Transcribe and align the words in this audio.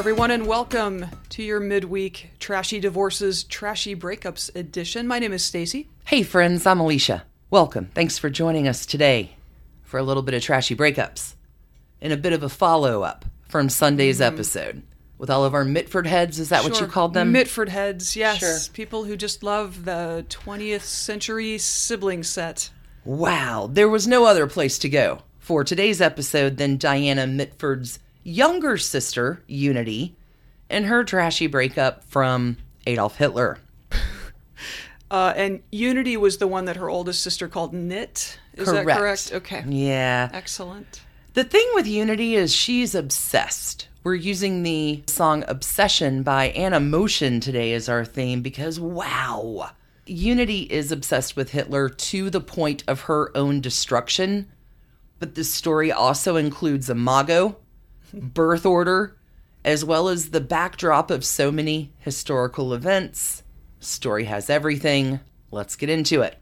everyone, 0.00 0.30
and 0.30 0.46
welcome 0.46 1.04
to 1.28 1.42
your 1.42 1.60
midweek 1.60 2.30
Trashy 2.38 2.80
Divorces, 2.80 3.44
Trashy 3.44 3.94
Breakups 3.94 4.50
edition. 4.56 5.06
My 5.06 5.18
name 5.18 5.34
is 5.34 5.44
Stacy. 5.44 5.90
Hey, 6.06 6.22
friends, 6.22 6.64
I'm 6.64 6.80
Alicia. 6.80 7.24
Welcome. 7.50 7.90
Thanks 7.94 8.16
for 8.16 8.30
joining 8.30 8.66
us 8.66 8.86
today 8.86 9.36
for 9.82 9.98
a 9.98 10.02
little 10.02 10.22
bit 10.22 10.32
of 10.32 10.42
trashy 10.42 10.74
breakups 10.74 11.34
and 12.00 12.14
a 12.14 12.16
bit 12.16 12.32
of 12.32 12.42
a 12.42 12.48
follow 12.48 13.02
up 13.02 13.26
from 13.50 13.68
Sunday's 13.68 14.20
mm-hmm. 14.20 14.34
episode 14.34 14.82
with 15.18 15.28
all 15.28 15.44
of 15.44 15.52
our 15.52 15.66
Mitford 15.66 16.06
heads. 16.06 16.38
Is 16.38 16.48
that 16.48 16.64
what 16.64 16.80
you 16.80 16.86
called 16.86 17.12
them? 17.12 17.32
Mitford 17.32 17.68
heads, 17.68 18.16
yes. 18.16 18.38
Sure. 18.38 18.72
People 18.72 19.04
who 19.04 19.18
just 19.18 19.42
love 19.42 19.84
the 19.84 20.24
20th 20.30 20.80
century 20.80 21.58
sibling 21.58 22.22
set. 22.22 22.70
wow, 23.04 23.68
there 23.70 23.90
was 23.90 24.06
no 24.06 24.24
other 24.24 24.46
place 24.46 24.78
to 24.78 24.88
go 24.88 25.18
for 25.40 25.62
today's 25.62 26.00
episode 26.00 26.56
than 26.56 26.78
Diana 26.78 27.26
Mitford's 27.26 27.98
younger 28.22 28.76
sister, 28.76 29.42
Unity, 29.46 30.16
and 30.68 30.86
her 30.86 31.04
trashy 31.04 31.46
breakup 31.46 32.04
from 32.04 32.56
Adolf 32.86 33.16
Hitler. 33.16 33.58
Uh, 35.10 35.32
and 35.34 35.60
Unity 35.72 36.16
was 36.16 36.38
the 36.38 36.46
one 36.46 36.66
that 36.66 36.76
her 36.76 36.88
oldest 36.88 37.20
sister 37.20 37.48
called 37.48 37.74
Knit. 37.74 38.38
Is 38.54 38.70
that 38.70 38.86
correct? 38.86 39.32
Okay. 39.32 39.64
Yeah. 39.66 40.28
Excellent. 40.32 41.02
The 41.34 41.42
thing 41.42 41.68
with 41.74 41.86
Unity 41.86 42.36
is 42.36 42.54
she's 42.54 42.94
obsessed. 42.94 43.88
We're 44.04 44.14
using 44.14 44.62
the 44.62 45.02
song 45.06 45.44
Obsession 45.48 46.22
by 46.22 46.52
Animotion 46.52 47.42
today 47.42 47.72
as 47.72 47.88
our 47.88 48.04
theme 48.04 48.40
because 48.40 48.78
wow. 48.78 49.70
Unity 50.06 50.62
is 50.62 50.90
obsessed 50.90 51.36
with 51.36 51.50
Hitler 51.50 51.88
to 51.88 52.30
the 52.30 52.40
point 52.40 52.82
of 52.88 53.02
her 53.02 53.36
own 53.36 53.60
destruction. 53.60 54.48
But 55.18 55.34
this 55.34 55.52
story 55.52 55.92
also 55.92 56.36
includes 56.36 56.88
Imago, 56.88 57.56
birth 58.12 58.66
order, 58.66 59.16
as 59.64 59.84
well 59.84 60.08
as 60.08 60.30
the 60.30 60.40
backdrop 60.40 61.10
of 61.10 61.24
so 61.24 61.50
many 61.50 61.92
historical 61.98 62.72
events. 62.72 63.42
Story 63.78 64.24
has 64.24 64.50
everything. 64.50 65.20
Let's 65.50 65.76
get 65.76 65.88
into 65.88 66.22
it. 66.22 66.38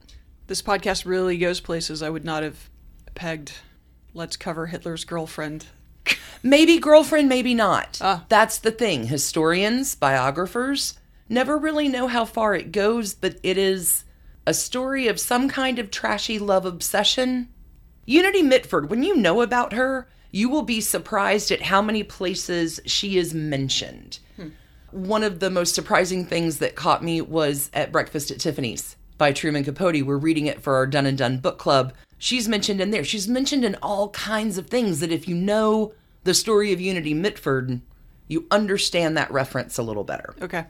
This 0.46 0.62
podcast 0.62 1.04
really 1.04 1.36
goes 1.36 1.60
places 1.60 2.02
I 2.02 2.10
would 2.10 2.24
not 2.24 2.42
have 2.42 2.70
pegged. 3.14 3.52
Let's 4.14 4.36
cover 4.36 4.66
Hitler's 4.66 5.04
girlfriend. 5.04 5.66
Maybe 6.42 6.78
girlfriend, 6.78 7.28
maybe 7.28 7.54
not. 7.54 7.98
Ah. 8.00 8.24
That's 8.28 8.58
the 8.58 8.70
thing. 8.70 9.06
Historians, 9.06 9.94
biographers 9.94 10.94
never 11.28 11.58
really 11.58 11.88
know 11.88 12.06
how 12.06 12.24
far 12.24 12.54
it 12.54 12.72
goes, 12.72 13.14
but 13.14 13.38
it 13.42 13.58
is 13.58 14.04
a 14.46 14.54
story 14.54 15.08
of 15.08 15.20
some 15.20 15.48
kind 15.48 15.78
of 15.78 15.90
trashy 15.90 16.38
love 16.38 16.64
obsession. 16.64 17.48
Unity 18.06 18.42
Mitford, 18.42 18.88
when 18.88 19.02
you 19.02 19.16
know 19.16 19.42
about 19.42 19.74
her, 19.74 20.08
you 20.30 20.48
will 20.48 20.62
be 20.62 20.80
surprised 20.80 21.50
at 21.50 21.62
how 21.62 21.80
many 21.82 22.02
places 22.02 22.80
she 22.84 23.18
is 23.18 23.34
mentioned. 23.34 24.18
One 24.90 25.22
of 25.22 25.40
the 25.40 25.50
most 25.50 25.74
surprising 25.74 26.24
things 26.24 26.58
that 26.58 26.74
caught 26.74 27.04
me 27.04 27.20
was 27.20 27.70
at 27.74 27.92
Breakfast 27.92 28.30
at 28.30 28.40
Tiffany's 28.40 28.96
by 29.18 29.32
Truman 29.32 29.64
Capote. 29.64 30.02
We're 30.02 30.16
reading 30.16 30.46
it 30.46 30.62
for 30.62 30.76
our 30.76 30.86
Done 30.86 31.04
and 31.04 31.18
Done 31.18 31.38
book 31.38 31.58
club. 31.58 31.92
She's 32.16 32.48
mentioned 32.48 32.80
in 32.80 32.90
there. 32.90 33.04
She's 33.04 33.28
mentioned 33.28 33.64
in 33.64 33.76
all 33.82 34.08
kinds 34.10 34.56
of 34.56 34.68
things 34.68 35.00
that 35.00 35.12
if 35.12 35.28
you 35.28 35.34
know 35.34 35.92
the 36.24 36.32
story 36.32 36.72
of 36.72 36.80
Unity 36.80 37.12
Mitford, 37.12 37.82
you 38.28 38.46
understand 38.50 39.16
that 39.16 39.30
reference 39.30 39.76
a 39.76 39.82
little 39.82 40.04
better. 40.04 40.34
Okay. 40.40 40.64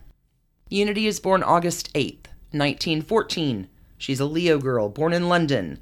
Unity 0.69 1.06
is 1.06 1.20
born 1.20 1.43
August 1.43 1.93
8th, 1.95 2.27
1914. 2.50 3.69
She's 3.98 4.20
a 4.20 4.25
Leo 4.25 4.59
girl, 4.59 4.89
born 4.89 5.12
in 5.12 5.28
London. 5.28 5.78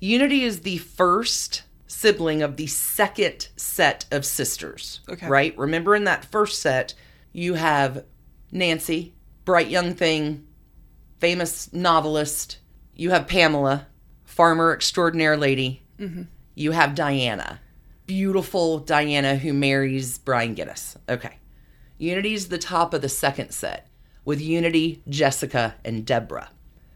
Unity 0.00 0.42
is 0.42 0.60
the 0.60 0.78
first 0.78 1.62
sibling 1.86 2.42
of 2.42 2.56
the 2.56 2.66
second 2.66 3.48
set 3.56 4.06
of 4.10 4.24
sisters. 4.24 5.00
Okay. 5.08 5.26
Right? 5.26 5.56
Remember 5.58 5.94
in 5.94 6.04
that 6.04 6.24
first 6.24 6.60
set, 6.60 6.94
you 7.32 7.54
have 7.54 8.04
Nancy, 8.50 9.14
bright 9.44 9.68
young 9.68 9.94
thing, 9.94 10.46
famous 11.18 11.72
novelist. 11.72 12.58
You 12.94 13.10
have 13.10 13.26
Pamela, 13.26 13.88
farmer 14.24 14.72
extraordinaire 14.72 15.36
lady. 15.36 15.82
Mm-hmm. 15.98 16.22
You 16.54 16.72
have 16.72 16.94
Diana, 16.94 17.60
beautiful 18.06 18.78
Diana 18.78 19.36
who 19.36 19.52
marries 19.52 20.18
Brian 20.18 20.54
Guinness. 20.54 20.96
Okay. 21.08 21.38
Unity's 21.98 22.48
the 22.48 22.58
top 22.58 22.94
of 22.94 23.02
the 23.02 23.08
second 23.08 23.50
set 23.50 23.88
with 24.24 24.40
Unity, 24.40 25.02
Jessica, 25.08 25.74
and 25.84 26.04
Deborah. 26.04 26.50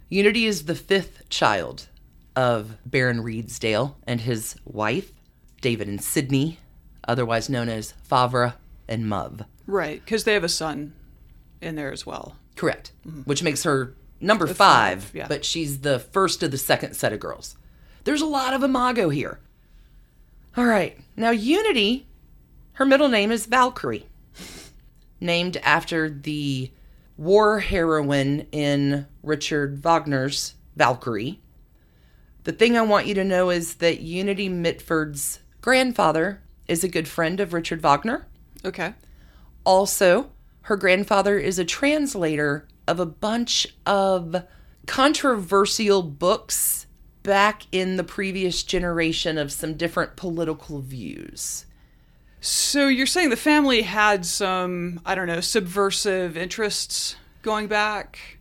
Unity 0.08 0.46
is 0.46 0.64
the 0.64 0.74
fifth 0.74 1.28
child 1.28 1.88
of 2.38 2.76
Baron 2.86 3.20
Redesdale 3.20 3.96
and 4.06 4.20
his 4.20 4.54
wife, 4.64 5.10
David 5.60 5.88
and 5.88 6.00
Sydney, 6.00 6.60
otherwise 7.02 7.48
known 7.48 7.68
as 7.68 7.94
Farve 8.04 8.52
and 8.86 9.06
Muv. 9.06 9.44
Right, 9.66 10.00
because 10.04 10.22
they 10.22 10.34
have 10.34 10.44
a 10.44 10.48
son 10.48 10.92
in 11.60 11.74
there 11.74 11.90
as 11.90 12.06
well. 12.06 12.36
Correct. 12.54 12.92
Mm-hmm. 13.04 13.22
Which 13.22 13.42
makes 13.42 13.64
her 13.64 13.92
number 14.20 14.46
The 14.46 14.54
five, 14.54 15.02
five, 15.02 15.14
yeah. 15.16 15.26
but 15.26 15.44
she's 15.44 15.80
the 15.80 15.98
first 15.98 16.44
of 16.44 16.52
the 16.52 16.58
second 16.58 16.94
set 16.94 17.12
of 17.12 17.18
girls. 17.18 17.56
There's 18.04 18.22
a 18.22 18.26
lot 18.26 18.54
of 18.54 18.62
imago 18.62 19.08
here. 19.08 19.40
All 20.56 20.64
right. 20.64 20.96
Now, 21.16 21.30
Unity, 21.30 22.06
her 22.74 22.86
middle 22.86 23.08
name 23.08 23.32
is 23.32 23.46
Valkyrie, 23.46 24.06
named 25.20 25.56
after 25.64 26.08
the 26.08 26.70
war 27.16 27.58
heroine 27.58 28.46
in 28.52 29.08
Richard 29.24 29.82
Wagner's 29.82 30.54
Valkyrie. 30.76 31.40
The 32.48 32.54
thing 32.54 32.78
I 32.78 32.80
want 32.80 33.06
you 33.06 33.12
to 33.12 33.24
know 33.24 33.50
is 33.50 33.74
that 33.74 34.00
Unity 34.00 34.48
Mitford's 34.48 35.40
grandfather 35.60 36.40
is 36.66 36.82
a 36.82 36.88
good 36.88 37.06
friend 37.06 37.40
of 37.40 37.52
Richard 37.52 37.82
Wagner. 37.82 38.26
Okay. 38.64 38.94
Also, 39.64 40.30
her 40.62 40.78
grandfather 40.78 41.38
is 41.38 41.58
a 41.58 41.64
translator 41.66 42.66
of 42.86 43.00
a 43.00 43.04
bunch 43.04 43.66
of 43.84 44.44
controversial 44.86 46.02
books 46.02 46.86
back 47.22 47.64
in 47.70 47.98
the 47.98 48.02
previous 48.02 48.62
generation 48.62 49.36
of 49.36 49.52
some 49.52 49.74
different 49.74 50.16
political 50.16 50.80
views. 50.80 51.66
So 52.40 52.88
you're 52.88 53.04
saying 53.04 53.28
the 53.28 53.36
family 53.36 53.82
had 53.82 54.24
some, 54.24 55.02
I 55.04 55.14
don't 55.14 55.26
know, 55.26 55.40
subversive 55.40 56.34
interests 56.38 57.16
going 57.42 57.66
back? 57.66 58.38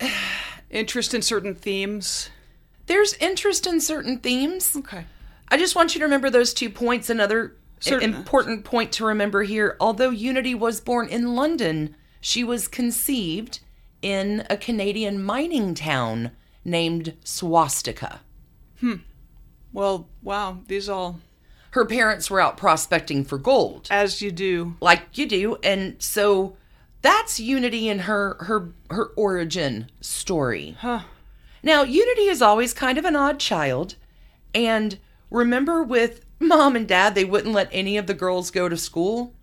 Interest 0.70 1.12
in 1.12 1.20
certain 1.20 1.54
themes? 1.54 2.30
There's 2.86 3.14
interest 3.14 3.66
in 3.66 3.80
certain 3.80 4.18
themes. 4.18 4.74
Okay. 4.76 5.04
I 5.48 5.56
just 5.56 5.76
want 5.76 5.94
you 5.94 5.98
to 6.00 6.04
remember 6.06 6.30
those 6.30 6.52
two 6.54 6.70
points. 6.70 7.10
Another 7.10 7.56
Certain- 7.80 8.14
important 8.14 8.64
point 8.64 8.92
to 8.92 9.04
remember 9.04 9.42
here 9.42 9.76
although 9.80 10.10
Unity 10.10 10.54
was 10.54 10.80
born 10.80 11.08
in 11.08 11.34
London, 11.34 11.96
she 12.20 12.44
was 12.44 12.68
conceived 12.68 13.60
in 14.02 14.46
a 14.48 14.56
Canadian 14.56 15.22
mining 15.22 15.74
town 15.74 16.30
named 16.64 17.14
Swastika. 17.24 18.20
Hmm. 18.80 18.96
Well, 19.72 20.08
wow, 20.22 20.58
these 20.68 20.88
all, 20.88 21.20
Her 21.70 21.84
parents 21.86 22.30
were 22.30 22.40
out 22.40 22.56
prospecting 22.56 23.24
for 23.24 23.38
gold. 23.38 23.88
as 23.90 24.20
you 24.22 24.30
do. 24.30 24.76
like 24.80 25.16
you 25.18 25.26
do 25.26 25.56
and 25.62 25.96
so 26.00 26.56
that's 27.00 27.40
unity 27.40 27.88
in 27.88 28.00
her 28.00 28.36
her 28.40 28.72
her 28.90 29.06
origin 29.16 29.90
story 30.00 30.76
Huh. 30.80 31.00
Now 31.62 31.82
unity 31.82 32.22
is 32.22 32.42
always 32.42 32.72
kind 32.74 32.98
of 32.98 33.04
an 33.04 33.16
odd 33.16 33.38
child 33.38 33.94
and 34.54 34.98
remember 35.30 35.82
with 35.82 36.24
mom 36.40 36.76
and 36.76 36.88
dad 36.88 37.14
they 37.14 37.24
wouldn't 37.24 37.54
let 37.54 37.68
any 37.72 37.96
of 37.96 38.06
the 38.06 38.14
girls 38.14 38.50
go 38.50 38.68
to 38.68 38.76
school 38.76 39.34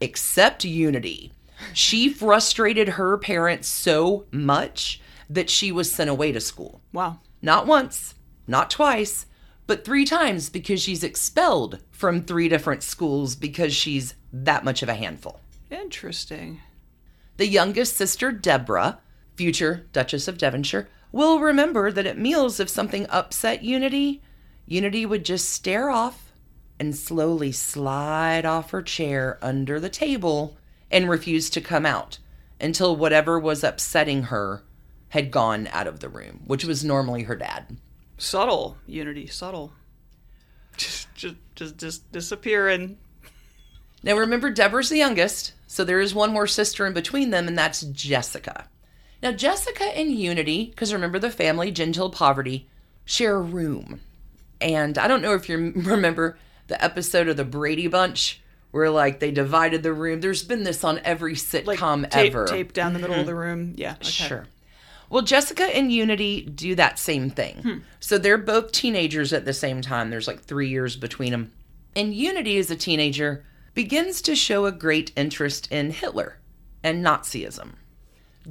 except 0.00 0.64
unity 0.64 1.32
she 1.72 2.08
frustrated 2.08 2.90
her 2.90 3.18
parents 3.18 3.66
so 3.68 4.26
much 4.30 5.00
that 5.28 5.50
she 5.50 5.72
was 5.72 5.90
sent 5.90 6.08
away 6.10 6.32
to 6.32 6.40
school 6.40 6.80
Wow. 6.92 7.20
not 7.42 7.66
once, 7.66 8.14
not 8.46 8.70
twice, 8.70 9.26
but 9.66 9.84
three 9.84 10.04
times 10.06 10.48
because 10.48 10.80
she's 10.80 11.04
expelled 11.04 11.80
from 11.90 12.22
three 12.22 12.48
different 12.48 12.82
schools 12.82 13.36
because 13.36 13.74
she's 13.74 14.14
that 14.32 14.64
much 14.64 14.82
of 14.82 14.88
a 14.88 14.94
handful. 14.94 15.40
Interesting. 15.70 16.60
The 17.36 17.46
youngest 17.46 17.96
sister, 17.96 18.32
Deborah, 18.32 19.00
future 19.36 19.86
Duchess 19.92 20.26
of 20.28 20.38
Devonshire, 20.38 20.88
will 21.12 21.40
remember 21.40 21.90
that 21.92 22.06
at 22.06 22.18
meals, 22.18 22.60
if 22.60 22.68
something 22.68 23.06
upset 23.08 23.62
Unity, 23.62 24.22
Unity 24.66 25.06
would 25.06 25.24
just 25.24 25.48
stare 25.48 25.90
off 25.90 26.32
and 26.78 26.94
slowly 26.94 27.52
slide 27.52 28.44
off 28.44 28.70
her 28.70 28.82
chair 28.82 29.38
under 29.42 29.80
the 29.80 29.88
table 29.88 30.56
and 30.90 31.08
refuse 31.08 31.50
to 31.50 31.60
come 31.60 31.84
out 31.84 32.18
until 32.60 32.96
whatever 32.96 33.38
was 33.38 33.64
upsetting 33.64 34.24
her 34.24 34.62
had 35.10 35.30
gone 35.30 35.66
out 35.68 35.86
of 35.86 36.00
the 36.00 36.08
room, 36.08 36.42
which 36.46 36.64
was 36.64 36.84
normally 36.84 37.22
her 37.24 37.36
dad. 37.36 37.78
Subtle, 38.18 38.76
Unity, 38.86 39.26
subtle. 39.26 39.72
Just, 40.76 41.12
just, 41.14 41.36
just, 41.54 41.78
just 41.78 42.12
disappearing. 42.12 42.98
Now 44.02 44.16
remember, 44.16 44.50
Deborah's 44.50 44.90
the 44.90 44.98
youngest, 44.98 45.54
so 45.66 45.84
there 45.84 46.00
is 46.00 46.14
one 46.14 46.32
more 46.32 46.46
sister 46.46 46.86
in 46.86 46.92
between 46.92 47.30
them, 47.30 47.48
and 47.48 47.58
that's 47.58 47.82
Jessica. 47.82 48.68
Now, 49.22 49.32
Jessica 49.32 49.84
and 49.84 50.12
Unity, 50.12 50.66
because 50.66 50.92
remember 50.92 51.18
the 51.18 51.30
family, 51.30 51.70
gentile 51.70 52.10
poverty, 52.10 52.68
share 53.04 53.36
a 53.36 53.42
room. 53.42 54.00
And 54.60 54.96
I 54.98 55.08
don't 55.08 55.22
know 55.22 55.34
if 55.34 55.48
you 55.48 55.56
remember 55.76 56.38
the 56.68 56.82
episode 56.82 57.28
of 57.28 57.36
the 57.36 57.44
Brady 57.44 57.88
Bunch 57.88 58.40
where 58.70 58.90
like 58.90 59.20
they 59.20 59.30
divided 59.30 59.82
the 59.82 59.92
room. 59.92 60.20
There's 60.20 60.42
been 60.42 60.62
this 60.62 60.84
on 60.84 61.00
every 61.04 61.32
Like 61.32 61.78
sitcom 61.78 62.08
tape, 62.10 62.34
ever. 62.34 62.46
tape 62.46 62.72
down 62.72 62.92
the 62.92 62.98
middle 62.98 63.18
of 63.18 63.26
the 63.26 63.32
mm-hmm. 63.32 63.40
room. 63.40 63.74
Yeah. 63.76 63.92
Okay. 63.94 64.04
Sure. 64.04 64.46
Well, 65.10 65.22
Jessica 65.22 65.64
and 65.64 65.90
Unity 65.90 66.42
do 66.42 66.74
that 66.74 66.98
same 66.98 67.30
thing. 67.30 67.56
Hmm. 67.62 67.78
So 67.98 68.18
they're 68.18 68.36
both 68.36 68.72
teenagers 68.72 69.32
at 69.32 69.46
the 69.46 69.54
same 69.54 69.80
time. 69.80 70.10
There's 70.10 70.28
like 70.28 70.42
three 70.42 70.68
years 70.68 70.96
between 70.96 71.32
them. 71.32 71.52
And 71.96 72.14
Unity, 72.14 72.58
as 72.58 72.70
a 72.70 72.76
teenager, 72.76 73.42
begins 73.72 74.20
to 74.22 74.36
show 74.36 74.66
a 74.66 74.72
great 74.72 75.12
interest 75.16 75.72
in 75.72 75.92
Hitler 75.92 76.36
and 76.84 77.04
Nazism. 77.04 77.76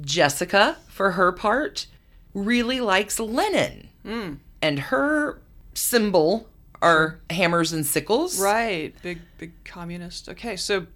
Jessica, 0.00 0.76
for 0.88 1.12
her 1.12 1.32
part, 1.32 1.86
really 2.34 2.80
likes 2.80 3.18
Lenin. 3.18 3.88
Hmm. 4.04 4.34
And 4.62 4.78
her 4.78 5.40
symbol 5.74 6.48
are 6.82 7.18
hammers 7.30 7.72
and 7.72 7.84
sickles. 7.86 8.40
Right. 8.40 8.94
Big 9.02 9.20
big 9.38 9.52
communist. 9.64 10.28
Okay. 10.28 10.56
So 10.56 10.86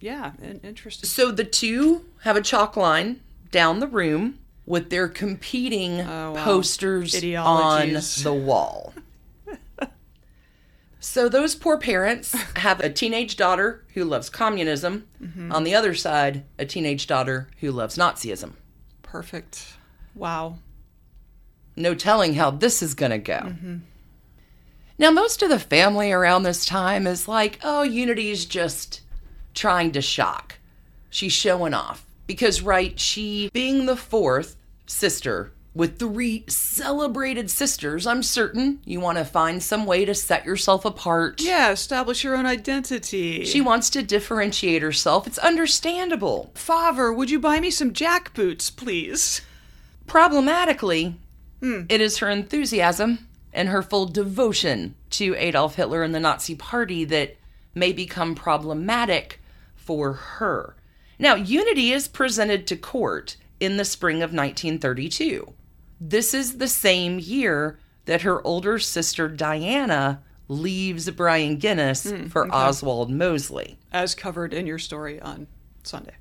yeah, 0.00 0.32
interesting. 0.62 1.08
So 1.08 1.30
the 1.30 1.44
two 1.44 2.04
have 2.22 2.36
a 2.36 2.42
chalk 2.42 2.76
line 2.76 3.20
down 3.50 3.80
the 3.80 3.86
room 3.86 4.38
with 4.66 4.90
their 4.90 5.08
competing 5.08 6.00
Oh, 6.00 6.32
wow. 6.32 6.44
posters 6.44 7.14
on 7.14 7.92
the 8.22 8.32
wall. 8.34 8.92
so 11.06 11.28
those 11.28 11.54
poor 11.54 11.78
parents 11.78 12.32
have 12.56 12.80
a 12.80 12.90
teenage 12.90 13.36
daughter 13.36 13.84
who 13.94 14.04
loves 14.04 14.28
communism. 14.28 15.06
Mm-hmm. 15.22 15.52
On 15.52 15.62
the 15.62 15.74
other 15.74 15.94
side, 15.94 16.44
a 16.58 16.66
teenage 16.66 17.06
daughter 17.06 17.48
who 17.60 17.70
loves 17.70 17.96
Nazism. 17.96 18.54
Perfect. 19.02 19.74
Wow. 20.16 20.58
No 21.76 21.94
telling 21.94 22.34
how 22.34 22.50
this 22.50 22.82
is 22.82 22.94
going 22.94 23.12
to 23.12 23.18
go. 23.18 23.38
Mm-hmm. 23.38 23.76
Now, 24.98 25.10
most 25.12 25.42
of 25.42 25.48
the 25.48 25.60
family 25.60 26.10
around 26.10 26.42
this 26.42 26.66
time 26.66 27.06
is 27.06 27.28
like, 27.28 27.60
oh, 27.62 27.84
Unity's 27.84 28.44
just 28.44 29.02
trying 29.54 29.92
to 29.92 30.02
shock. 30.02 30.58
She's 31.08 31.32
showing 31.32 31.72
off. 31.72 32.04
Because, 32.26 32.62
right, 32.62 32.98
she, 32.98 33.48
being 33.52 33.86
the 33.86 33.96
fourth 33.96 34.56
sister 34.86 35.52
with 35.76 35.98
three 35.98 36.42
celebrated 36.48 37.50
sisters, 37.50 38.06
I'm 38.06 38.22
certain 38.22 38.80
you 38.86 38.98
want 38.98 39.18
to 39.18 39.26
find 39.26 39.62
some 39.62 39.84
way 39.84 40.06
to 40.06 40.14
set 40.14 40.46
yourself 40.46 40.86
apart. 40.86 41.42
Yeah. 41.42 41.70
Establish 41.70 42.24
your 42.24 42.34
own 42.34 42.46
identity. 42.46 43.44
She 43.44 43.60
wants 43.60 43.90
to 43.90 44.02
differentiate 44.02 44.80
herself. 44.80 45.26
It's 45.26 45.36
understandable. 45.38 46.50
Father, 46.54 47.12
would 47.12 47.30
you 47.30 47.38
buy 47.38 47.60
me 47.60 47.70
some 47.70 47.92
jack 47.92 48.32
boots, 48.32 48.70
please? 48.70 49.42
Problematically, 50.06 51.16
hmm. 51.60 51.82
it 51.90 52.00
is 52.00 52.18
her 52.18 52.30
enthusiasm 52.30 53.28
and 53.52 53.68
her 53.68 53.82
full 53.82 54.06
devotion 54.06 54.94
to 55.10 55.34
Adolf 55.36 55.74
Hitler 55.74 56.02
and 56.02 56.14
the 56.14 56.20
Nazi 56.20 56.54
Party 56.54 57.04
that 57.04 57.36
may 57.74 57.92
become 57.92 58.34
problematic 58.34 59.42
for 59.74 60.14
her. 60.14 60.74
Now, 61.18 61.34
Unity 61.34 61.92
is 61.92 62.08
presented 62.08 62.66
to 62.68 62.76
court 62.76 63.36
in 63.60 63.76
the 63.76 63.84
spring 63.84 64.16
of 64.16 64.32
1932. 64.32 65.52
This 66.00 66.34
is 66.34 66.58
the 66.58 66.68
same 66.68 67.18
year 67.18 67.78
that 68.04 68.22
her 68.22 68.44
older 68.46 68.78
sister 68.78 69.28
Diana 69.28 70.22
leaves 70.48 71.10
Brian 71.10 71.56
Guinness 71.56 72.08
hmm, 72.08 72.26
for 72.26 72.52
Oswald 72.52 73.10
Mosley. 73.10 73.78
As 73.92 74.14
covered 74.14 74.54
in 74.54 74.66
your 74.66 74.78
story 74.78 75.20
on 75.20 75.46
Sunday. 75.82 76.14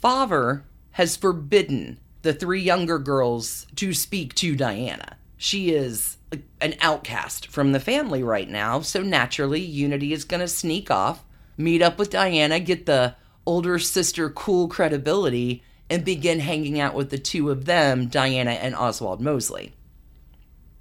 Farve 0.00 0.62
has 0.92 1.16
forbidden 1.16 1.98
the 2.22 2.32
three 2.32 2.62
younger 2.62 2.98
girls 2.98 3.66
to 3.76 3.92
speak 3.92 4.34
to 4.34 4.56
Diana. 4.56 5.16
She 5.36 5.74
is 5.74 6.16
an 6.60 6.74
outcast 6.80 7.48
from 7.48 7.72
the 7.72 7.80
family 7.80 8.22
right 8.22 8.48
now, 8.48 8.80
so 8.80 9.02
naturally, 9.02 9.60
Unity 9.60 10.12
is 10.12 10.24
going 10.24 10.40
to 10.40 10.48
sneak 10.48 10.90
off, 10.90 11.24
meet 11.56 11.82
up 11.82 11.98
with 11.98 12.10
Diana, 12.10 12.60
get 12.60 12.86
the 12.86 13.14
older 13.44 13.78
sister 13.78 14.30
cool 14.30 14.68
credibility, 14.68 15.62
and 15.94 16.04
begin 16.04 16.40
hanging 16.40 16.80
out 16.80 16.92
with 16.92 17.10
the 17.10 17.18
two 17.18 17.50
of 17.50 17.66
them, 17.66 18.08
Diana 18.08 18.50
and 18.50 18.74
Oswald 18.74 19.20
Mosley. 19.20 19.72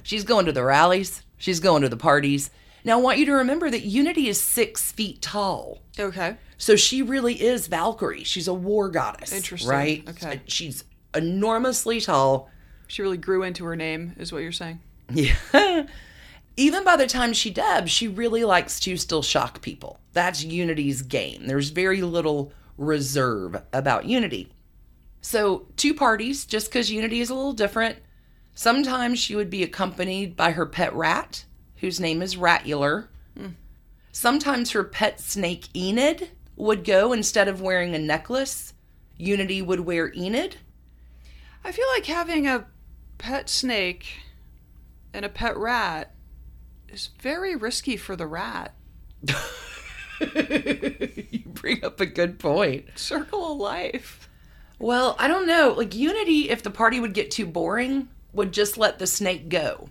She's 0.01 0.23
going 0.23 0.47
to 0.47 0.51
the 0.51 0.63
rallies, 0.63 1.21
she's 1.37 1.59
going 1.59 1.83
to 1.83 1.89
the 1.89 1.95
parties. 1.95 2.49
Now, 2.83 2.97
I 2.97 3.01
want 3.01 3.19
you 3.19 3.27
to 3.27 3.33
remember 3.33 3.69
that 3.69 3.83
Unity 3.83 4.27
is 4.27 4.41
six 4.41 4.91
feet 4.91 5.21
tall. 5.21 5.83
Okay. 5.97 6.35
So 6.57 6.75
she 6.75 7.03
really 7.03 7.39
is 7.39 7.67
Valkyrie. 7.67 8.23
She's 8.23 8.47
a 8.47 8.55
war 8.55 8.89
goddess. 8.89 9.31
Interesting. 9.31 9.69
Right? 9.69 10.09
Okay. 10.09 10.35
Uh, 10.37 10.39
she's 10.47 10.83
enormously 11.13 12.01
tall. 12.01 12.49
She 12.87 13.03
really 13.03 13.17
grew 13.17 13.43
into 13.43 13.63
her 13.65 13.75
name, 13.75 14.15
is 14.17 14.33
what 14.33 14.41
you're 14.41 14.51
saying. 14.51 14.79
Yeah. 15.13 15.35
Even 16.57 16.83
by 16.83 16.97
the 16.97 17.07
time 17.07 17.33
she 17.33 17.51
debs, 17.51 17.91
she 17.91 18.07
really 18.07 18.43
likes 18.43 18.79
to 18.81 18.97
still 18.97 19.21
shock 19.21 19.61
people. 19.61 19.99
That's 20.11 20.43
Unity's 20.43 21.03
game. 21.03 21.45
There's 21.45 21.69
very 21.69 22.01
little 22.01 22.51
reserve 22.77 23.61
about 23.71 24.05
Unity. 24.05 24.51
So, 25.23 25.67
two 25.77 25.93
parties, 25.93 26.45
just 26.45 26.67
because 26.67 26.91
Unity 26.91 27.21
is 27.21 27.29
a 27.29 27.33
little 27.33 27.53
different. 27.53 27.97
Sometimes 28.53 29.17
she 29.17 29.35
would 29.35 29.49
be 29.49 29.63
accompanied 29.63 30.35
by 30.35 30.51
her 30.51 30.65
pet 30.65 30.93
rat, 30.93 31.45
whose 31.77 31.99
name 31.99 32.21
is 32.21 32.35
Ratular. 32.35 33.07
Sometimes 34.11 34.71
her 34.71 34.83
pet 34.83 35.19
snake 35.19 35.69
Enid 35.75 36.29
would 36.55 36.83
go 36.83 37.13
instead 37.13 37.47
of 37.47 37.61
wearing 37.61 37.95
a 37.95 37.99
necklace. 37.99 38.73
Unity 39.17 39.61
would 39.61 39.79
wear 39.79 40.13
Enid. 40.13 40.57
I 41.63 41.71
feel 41.71 41.87
like 41.95 42.05
having 42.05 42.45
a 42.45 42.67
pet 43.17 43.49
snake 43.49 44.19
and 45.13 45.25
a 45.25 45.29
pet 45.29 45.57
rat 45.57 46.13
is 46.89 47.09
very 47.19 47.55
risky 47.55 47.97
for 47.97 48.15
the 48.15 48.27
rat. 48.27 48.75
you 50.19 51.43
bring 51.45 51.83
up 51.83 51.99
a 51.99 52.05
good 52.05 52.37
point. 52.37 52.99
Circle 52.99 53.53
of 53.53 53.57
life. 53.57 54.29
Well, 54.83 55.15
I 55.17 55.29
don't 55.29 55.47
know. 55.47 55.73
Like 55.77 55.95
Unity, 55.95 56.49
if 56.49 56.61
the 56.61 56.69
party 56.69 56.99
would 56.99 57.13
get 57.13 57.31
too 57.31 57.45
boring, 57.45 58.09
would 58.33 58.51
just 58.51 58.77
let 58.77 58.99
the 58.99 59.07
snake 59.07 59.47
go. 59.47 59.87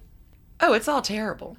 Oh, 0.60 0.74
it's 0.74 0.86
all 0.86 1.00
terrible. 1.00 1.56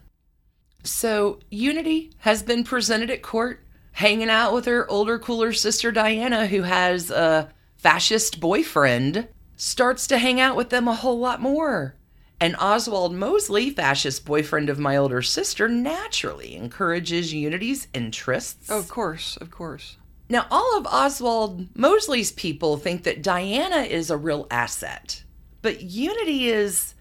So 0.83 1.39
Unity 1.49 2.11
has 2.19 2.43
been 2.43 2.63
presented 2.63 3.09
at 3.09 3.23
court, 3.23 3.65
hanging 3.93 4.29
out 4.29 4.53
with 4.53 4.65
her 4.65 4.87
older, 4.87 5.17
cooler 5.17 5.51
sister 5.51 5.91
Diana, 5.91 6.45
who 6.45 6.61
has 6.61 7.09
a 7.09 7.49
fascist 7.75 8.39
boyfriend, 8.39 9.27
starts 9.55 10.05
to 10.07 10.19
hang 10.19 10.39
out 10.39 10.55
with 10.55 10.69
them 10.69 10.87
a 10.87 10.93
whole 10.93 11.17
lot 11.17 11.41
more. 11.41 11.95
And 12.39 12.55
Oswald 12.57 13.15
Mosley, 13.15 13.71
fascist 13.71 14.25
boyfriend 14.25 14.69
of 14.69 14.77
my 14.77 14.95
older 14.95 15.23
sister, 15.23 15.67
naturally 15.67 16.55
encourages 16.55 17.33
Unity's 17.33 17.87
interests. 17.95 18.69
Oh, 18.69 18.77
of 18.77 18.89
course, 18.89 19.37
of 19.37 19.49
course. 19.49 19.97
Now, 20.29 20.45
all 20.49 20.77
of 20.77 20.87
Oswald 20.87 21.67
Mosley's 21.75 22.31
people 22.31 22.77
think 22.77 23.03
that 23.03 23.21
Diana 23.21 23.81
is 23.81 24.09
a 24.09 24.17
real 24.17 24.47
asset, 24.49 25.23
but 25.61 25.81
Unity 25.81 26.47
is 26.47 26.95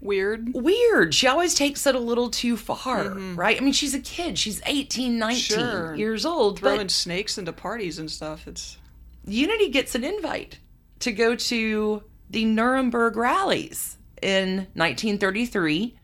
Weird. 0.00 0.52
weird. 0.52 1.14
She 1.14 1.28
always 1.28 1.54
takes 1.54 1.86
it 1.86 1.94
a 1.94 2.00
little 2.00 2.28
too 2.28 2.56
far, 2.56 3.04
mm-hmm. 3.04 3.36
right? 3.36 3.56
I 3.56 3.60
mean, 3.60 3.72
she's 3.72 3.94
a 3.94 4.00
kid. 4.00 4.36
She's 4.36 4.60
18, 4.66 5.16
19 5.18 5.38
Sure. 5.38 5.94
years 5.94 6.26
old, 6.26 6.58
Throwing 6.58 6.88
snakes 6.88 7.38
into 7.38 7.52
parties 7.52 8.00
and 8.00 8.10
stuff. 8.10 8.48
It's 8.48 8.78
Unity 9.24 9.68
gets 9.68 9.94
an 9.94 10.02
invite 10.02 10.58
to 11.00 11.12
go 11.12 11.36
to 11.36 12.02
the 12.30 12.44
Nuremberg 12.44 13.16
rallies 13.16 13.96
in 14.20 14.66
1933. 14.74 15.94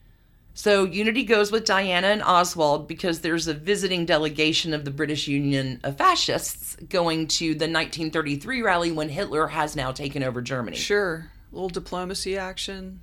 So 0.58 0.82
Unity 0.82 1.22
goes 1.22 1.52
with 1.52 1.64
Diana 1.64 2.08
and 2.08 2.20
Oswald 2.20 2.88
because 2.88 3.20
there's 3.20 3.46
a 3.46 3.54
visiting 3.54 4.04
delegation 4.04 4.74
of 4.74 4.84
the 4.84 4.90
British 4.90 5.28
Union 5.28 5.78
of 5.84 5.98
Fascists 5.98 6.74
going 6.88 7.28
to 7.28 7.50
the 7.50 7.70
1933 7.70 8.62
rally 8.62 8.90
when 8.90 9.08
Hitler 9.08 9.46
has 9.46 9.76
now 9.76 9.92
taken 9.92 10.24
over 10.24 10.42
Germany. 10.42 10.76
sure. 10.76 11.30
A 11.52 11.54
little 11.54 11.68
diplomacy 11.68 12.36
action. 12.36 12.98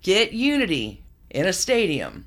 Get 0.00 0.32
Unity 0.32 1.04
in 1.28 1.44
a 1.44 1.52
stadium, 1.52 2.24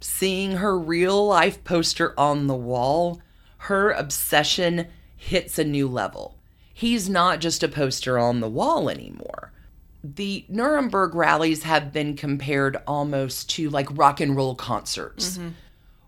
seeing 0.00 0.58
her 0.58 0.78
real 0.78 1.26
life 1.26 1.64
poster 1.64 2.14
on 2.16 2.46
the 2.46 2.54
wall, 2.54 3.20
her 3.58 3.90
obsession 3.90 4.86
hits 5.16 5.58
a 5.58 5.64
new 5.64 5.88
level. 5.88 6.38
He's 6.72 7.08
not 7.08 7.40
just 7.40 7.64
a 7.64 7.68
poster 7.68 8.16
on 8.16 8.38
the 8.38 8.48
wall 8.48 8.88
anymore. 8.88 9.50
The 10.04 10.44
Nuremberg 10.50 11.14
rallies 11.14 11.62
have 11.62 11.90
been 11.90 12.14
compared 12.14 12.76
almost 12.86 13.48
to 13.50 13.70
like 13.70 13.88
rock 13.96 14.20
and 14.20 14.36
roll 14.36 14.54
concerts. 14.54 15.38
Mm-hmm. 15.38 15.48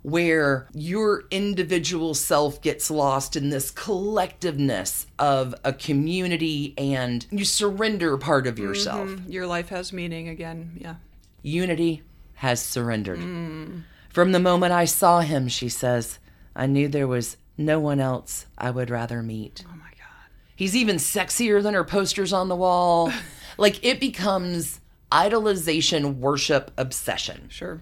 Where 0.03 0.69
your 0.73 1.25
individual 1.33 2.15
self 2.15 2.62
gets 2.62 2.93
lost 2.93 3.35
in 3.35 3.49
this 3.49 3.73
collectiveness 3.73 5.07
of 5.19 5.53
a 5.65 5.73
community 5.73 6.75
and 6.79 7.26
you 7.33 7.45
surrender 7.45 8.17
part 8.17 8.47
of 8.47 8.55
mm-hmm. 8.55 8.65
yourself. 8.65 9.11
Your 9.26 9.49
life 9.49 9.71
has 9.71 9.93
meaning 9.93 10.29
again. 10.29 10.76
Yeah. 10.79 10.97
Unity 11.43 12.03
has 12.35 12.62
surrendered. 12.62 13.19
Mm. 13.19 13.83
From 14.11 14.33
the 14.33 14.38
moment 14.38 14.73
I 14.73 14.85
saw 14.85 15.21
him, 15.21 15.49
she 15.49 15.69
says, 15.69 16.19
I 16.55 16.67
knew 16.67 16.87
there 16.87 17.09
was 17.09 17.37
no 17.59 17.81
one 17.81 17.99
else 17.99 18.47
I 18.57 18.71
would 18.71 18.91
rather 18.91 19.23
meet. 19.23 19.65
Oh 19.67 19.76
my 19.76 19.91
God. 19.91 20.31
He's 20.55 20.76
even 20.76 20.97
sexier 20.97 21.62
than 21.62 21.75
her 21.75 21.85
posters 21.85 22.33
on 22.33 22.49
the 22.49 22.57
wall. 22.57 23.12
like 23.59 23.85
it 23.85 24.01
becomes 24.01 24.81
idolization, 25.13 26.17
worship, 26.17 26.71
obsession. 26.77 27.49
Sure. 27.49 27.81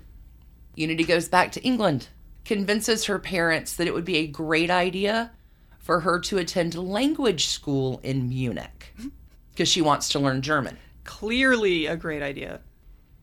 Unity 0.75 1.05
goes 1.05 1.29
back 1.29 1.53
to 1.53 1.63
England 1.63 2.09
convinces 2.45 3.07
her 3.07 3.19
parents 3.19 3.75
that 3.77 3.87
it 3.87 3.95
would 3.95 4.05
be 4.05 4.17
a 4.19 4.27
great 4.27 4.71
idea 4.71 5.33
for 5.79 6.01
her 6.01 6.19
to 6.19 6.39
attend 6.39 6.75
language 6.75 7.47
school 7.47 8.01
in 8.03 8.29
Munich 8.29 8.93
mm-hmm. 8.99 9.09
because 9.51 9.69
she 9.69 9.83
wants 9.83 10.09
to 10.11 10.19
learn 10.19 10.43
German. 10.43 10.79
Clearly 11.05 11.87
a 11.87 11.97
great 11.97 12.23
idea. 12.23 12.61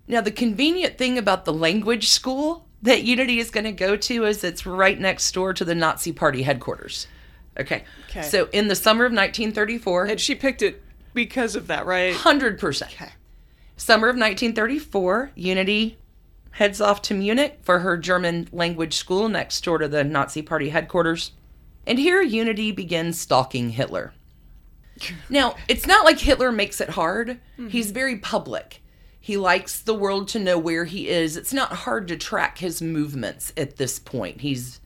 Now, 0.08 0.22
the 0.22 0.32
convenient 0.32 0.98
thing 0.98 1.18
about 1.18 1.46
the 1.46 1.54
language 1.54 2.10
school 2.10 2.68
that 2.82 3.04
Unity 3.04 3.40
is 3.40 3.52
going 3.52 3.64
to 3.64 3.72
go 3.72 3.96
to 3.96 4.26
is 4.26 4.44
it's 4.44 4.66
right 4.66 5.00
next 5.00 5.32
door 5.34 5.54
to 5.54 5.64
the 5.64 5.76
Nazi 5.76 6.12
Party 6.12 6.44
headquarters. 6.44 7.08
Okay. 7.60 7.84
Okay. 8.10 8.24
So, 8.24 8.50
in 8.52 8.68
the 8.68 8.76
summer 8.76 9.06
of 9.06 9.12
1934, 9.12 10.06
And 10.06 10.20
she 10.20 10.36
picked 10.36 10.62
it 10.62 10.84
because 11.14 11.56
of 11.56 11.68
that, 11.68 11.86
right? 11.86 12.14
100%. 12.14 12.84
Okay. 12.94 13.10
Summer 13.78 14.08
of 14.08 14.16
1934, 14.16 15.32
Unity 15.36 15.98
heads 16.52 16.82
off 16.82 17.02
to 17.04 17.14
Munich 17.14 17.60
for 17.64 17.80
her 17.80 17.98
German 17.98 18.48
language 18.52 18.94
school 18.96 19.30
next 19.30 19.64
door 19.64 19.78
to 19.78 19.88
the 19.88 20.04
Nazi 20.04 20.42
Party 20.42 20.70
headquarters. 20.70 21.32
And 21.88 21.98
here, 21.98 22.22
Unity 22.22 22.72
begins 22.72 23.20
stalking 23.20 23.72
Hitler. 23.72 24.14
Now, 25.30 25.56
it's 25.68 25.88
not 25.88 26.06
like 26.06 26.20
Hitler 26.20 26.52
makes 26.52 26.80
it 26.80 26.90
hard, 26.90 27.30
mm-hmm. 27.30 27.70
he's 27.70 27.90
very 27.90 28.18
public. 28.18 28.84
He 29.20 29.38
likes 29.38 29.80
the 29.80 29.96
world 29.96 30.28
to 30.30 30.40
know 30.40 30.60
where 30.60 30.86
he 30.86 31.08
is. 31.08 31.38
It's 31.38 31.54
not 31.54 31.72
hard 31.72 32.08
to 32.10 32.18
track 32.18 32.58
his 32.58 32.82
movements 32.82 33.54
at 33.56 33.78
this 33.78 33.98
point. 33.98 34.42
He's, 34.42 34.80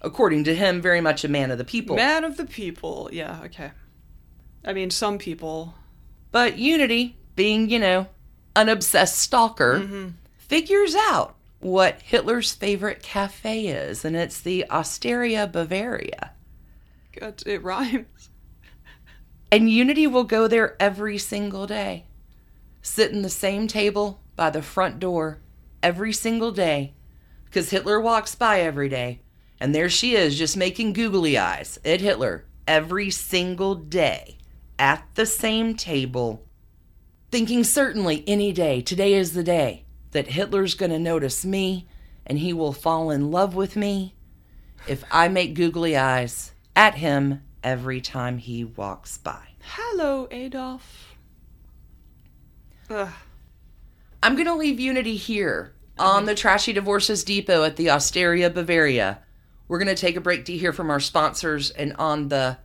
according 0.00 0.44
to 0.44 0.54
him, 0.54 0.80
very 0.80 1.00
much 1.00 1.24
a 1.24 1.28
man 1.28 1.50
of 1.50 1.58
the 1.58 1.64
people. 1.64 1.96
Man 1.96 2.24
of 2.24 2.36
the 2.36 2.46
people. 2.46 3.08
Yeah, 3.12 3.40
okay. 3.44 3.72
I 4.64 4.72
mean, 4.72 4.90
some 4.90 5.18
people. 5.18 5.74
But 6.30 6.58
Unity, 6.58 7.16
being, 7.36 7.68
you 7.68 7.78
know, 7.78 8.06
an 8.54 8.68
obsessed 8.68 9.18
stalker, 9.18 9.80
mm-hmm. 9.80 10.08
figures 10.36 10.94
out 10.94 11.34
what 11.60 12.00
Hitler's 12.02 12.52
favorite 12.52 13.02
cafe 13.02 13.66
is, 13.66 14.04
and 14.04 14.16
it's 14.16 14.40
the 14.40 14.66
Osteria 14.70 15.46
Bavaria. 15.46 16.32
Good, 17.12 17.42
it 17.46 17.62
rhymes. 17.62 18.30
And 19.50 19.70
Unity 19.70 20.06
will 20.06 20.24
go 20.24 20.48
there 20.48 20.76
every 20.80 21.18
single 21.18 21.66
day, 21.66 22.06
sit 22.80 23.12
in 23.12 23.22
the 23.22 23.28
same 23.28 23.68
table 23.68 24.20
by 24.34 24.50
the 24.50 24.62
front 24.62 24.98
door 24.98 25.38
every 25.82 26.12
single 26.12 26.52
day, 26.52 26.94
because 27.44 27.70
Hitler 27.70 28.00
walks 28.00 28.34
by 28.34 28.60
every 28.60 28.88
day, 28.88 29.20
and 29.60 29.74
there 29.74 29.90
she 29.90 30.14
is 30.14 30.38
just 30.38 30.56
making 30.56 30.94
googly 30.94 31.36
eyes 31.36 31.78
at 31.84 32.00
Hitler 32.00 32.44
every 32.66 33.10
single 33.10 33.74
day 33.74 34.38
at 34.82 35.06
the 35.14 35.24
same 35.24 35.76
table, 35.76 36.44
thinking 37.30 37.62
certainly 37.62 38.24
any 38.26 38.52
day, 38.52 38.80
today 38.80 39.14
is 39.14 39.32
the 39.32 39.44
day 39.44 39.84
that 40.10 40.26
Hitler's 40.26 40.74
going 40.74 40.90
to 40.90 40.98
notice 40.98 41.44
me 41.44 41.86
and 42.26 42.36
he 42.40 42.52
will 42.52 42.72
fall 42.72 43.08
in 43.12 43.30
love 43.30 43.54
with 43.54 43.76
me 43.76 44.16
if 44.88 45.04
I 45.12 45.28
make 45.28 45.54
googly 45.54 45.96
eyes 45.96 46.50
at 46.74 46.96
him 46.96 47.44
every 47.62 48.00
time 48.00 48.38
he 48.38 48.64
walks 48.64 49.18
by. 49.18 49.50
Hello, 49.60 50.26
Adolf. 50.32 51.14
Ugh. 52.90 53.08
I'm 54.20 54.34
going 54.34 54.48
to 54.48 54.54
leave 54.56 54.80
Unity 54.80 55.14
here 55.14 55.74
on 55.96 56.24
the 56.24 56.34
Trashy 56.34 56.72
Divorces 56.72 57.22
Depot 57.22 57.62
at 57.62 57.76
the 57.76 57.88
Osteria 57.88 58.50
Bavaria. 58.50 59.20
We're 59.68 59.78
going 59.78 59.94
to 59.94 60.00
take 60.00 60.16
a 60.16 60.20
break 60.20 60.44
to 60.46 60.56
hear 60.56 60.72
from 60.72 60.90
our 60.90 60.98
sponsors, 60.98 61.70
and 61.70 61.94
on 62.00 62.30
the 62.30 62.58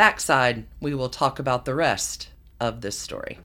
backside, 0.00 0.64
we 0.80 0.94
will 0.94 1.10
talk 1.10 1.38
about 1.38 1.66
the 1.66 1.74
rest 1.74 2.30
of 2.58 2.80
this 2.80 2.98
story. 2.98 3.38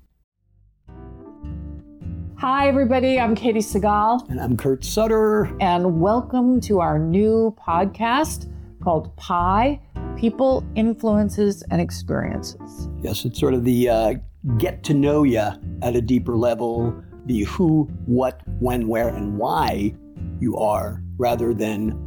Hi, 2.38 2.70
everybody. 2.70 3.20
I'm 3.20 3.36
Katey 3.36 3.58
Sagal, 3.58 4.26
And 4.30 4.40
I'm 4.40 4.56
Kurt 4.56 4.86
Sutter. 4.86 5.54
and 5.60 6.00
welcome 6.00 6.62
to 6.62 6.80
our 6.80 6.98
new 6.98 7.54
podcast 7.60 8.50
called 8.82 9.14
Pi 9.18 9.82
People, 10.16 10.66
Influences, 10.76 11.62
and 11.72 11.82
Experiences. 11.82 12.88
Yes, 13.02 13.26
it's 13.26 13.38
sort 13.38 13.54
of 13.54 13.66
the 13.66 13.90
uh, 13.90 14.14
get 14.58 14.82
to 14.84 14.94
know 14.94 15.24
you 15.24 15.52
at 15.82 15.98
a 15.98 16.02
deeper 16.02 16.38
level, 16.38 16.96
the 17.26 17.44
who, 17.44 17.84
what, 18.06 18.40
when, 18.62 18.88
where, 18.88 19.10
and 19.10 19.38
why 19.38 19.94
you 20.40 20.56
are, 20.56 21.04
rather 21.18 21.54
than 21.54 22.05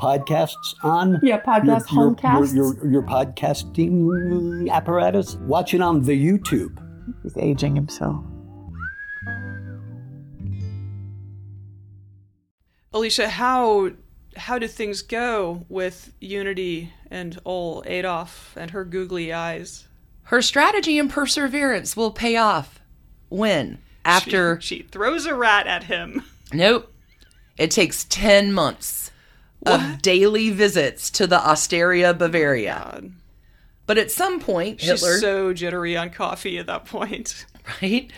podcasts 0.00 0.74
on. 0.82 1.20
Yeah, 1.22 1.40
podcast, 1.40 1.92
your, 1.92 2.14
homecasts. 2.14 2.54
your, 2.54 2.74
your, 2.74 2.92
your 2.92 3.02
podcasting 3.02 4.70
apparatus. 4.70 5.34
Watch 5.36 5.74
it 5.74 5.80
on 5.80 6.02
the 6.02 6.12
YouTube. 6.12 6.78
He's 7.22 7.36
aging 7.36 7.76
himself. 7.76 8.24
Alicia, 12.92 13.28
how 13.28 13.90
how 14.36 14.58
do 14.58 14.66
things 14.66 15.02
go 15.02 15.66
with 15.68 16.12
Unity 16.20 16.92
and 17.10 17.38
old 17.44 17.86
Adolf 17.86 18.56
and 18.56 18.70
her 18.70 18.84
googly 18.84 19.32
eyes? 19.32 19.86
Her 20.24 20.42
strategy 20.42 20.98
and 20.98 21.10
perseverance 21.10 21.96
will 21.96 22.10
pay 22.10 22.36
off. 22.36 22.80
When? 23.28 23.78
After. 24.04 24.60
she, 24.60 24.76
she 24.78 24.82
throws 24.82 25.26
a 25.26 25.34
rat 25.34 25.66
at 25.66 25.84
him. 25.84 26.24
Nope. 26.52 26.92
It 27.58 27.70
takes 27.70 28.04
10 28.04 28.52
months 28.52 29.09
of 29.66 30.00
daily 30.02 30.50
visits 30.50 31.10
to 31.12 31.26
the 31.26 31.38
Osteria 31.38 32.14
Bavaria. 32.14 32.82
Oh, 32.86 32.90
God, 33.00 33.12
But 33.86 33.98
at 33.98 34.10
some 34.10 34.40
point, 34.40 34.80
she's 34.80 34.88
Hitler. 35.00 35.18
so 35.18 35.52
jittery 35.52 35.96
on 35.96 36.10
coffee 36.10 36.58
at 36.58 36.66
that 36.66 36.84
point. 36.86 37.44
right? 37.82 38.10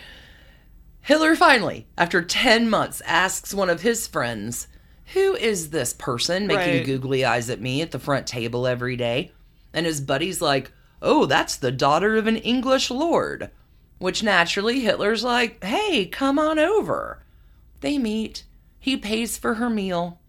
Hitler 1.00 1.34
finally, 1.34 1.86
after 1.98 2.22
10 2.22 2.70
months, 2.70 3.02
asks 3.04 3.52
one 3.52 3.68
of 3.70 3.82
his 3.82 4.06
friends, 4.06 4.68
Who 5.14 5.34
is 5.34 5.70
this 5.70 5.92
person 5.92 6.46
making 6.46 6.74
Right. 6.76 6.86
googly 6.86 7.24
eyes 7.24 7.50
at 7.50 7.60
me 7.60 7.82
at 7.82 7.90
the 7.90 7.98
front 7.98 8.26
table 8.26 8.66
every 8.66 8.96
day? 8.96 9.32
And 9.74 9.84
his 9.84 10.00
buddy's 10.00 10.40
like, 10.40 10.70
Oh, 11.00 11.26
that's 11.26 11.56
the 11.56 11.72
daughter 11.72 12.16
of 12.16 12.28
an 12.28 12.36
English 12.36 12.88
lord. 12.90 13.50
Which 13.98 14.22
naturally, 14.22 14.80
Hitler's 14.80 15.24
like, 15.24 15.62
Hey, 15.64 16.06
come 16.06 16.38
on 16.38 16.58
over. 16.60 17.24
They 17.80 17.98
meet. 17.98 18.44
He 18.78 18.96
pays 18.96 19.36
for 19.36 19.54
her 19.54 19.68
meal. 19.70 20.20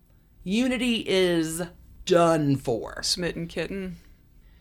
Unity 0.43 1.03
is 1.07 1.61
done 2.05 2.55
for. 2.55 3.01
Smitten 3.01 3.47
kitten. 3.47 3.97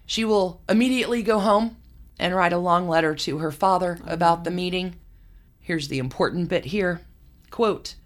She 0.06 0.24
will 0.24 0.62
immediately 0.68 1.22
go 1.22 1.38
home 1.38 1.76
and 2.18 2.34
write 2.34 2.52
a 2.52 2.58
long 2.58 2.88
letter 2.88 3.14
to 3.14 3.38
her 3.38 3.50
father 3.50 3.98
about 4.06 4.44
the 4.44 4.50
meeting. 4.50 4.96
Here's 5.60 5.88
the 5.88 5.98
important 5.98 6.48
bit 6.48 6.66
here. 6.66 7.00
Quote, 7.50 7.96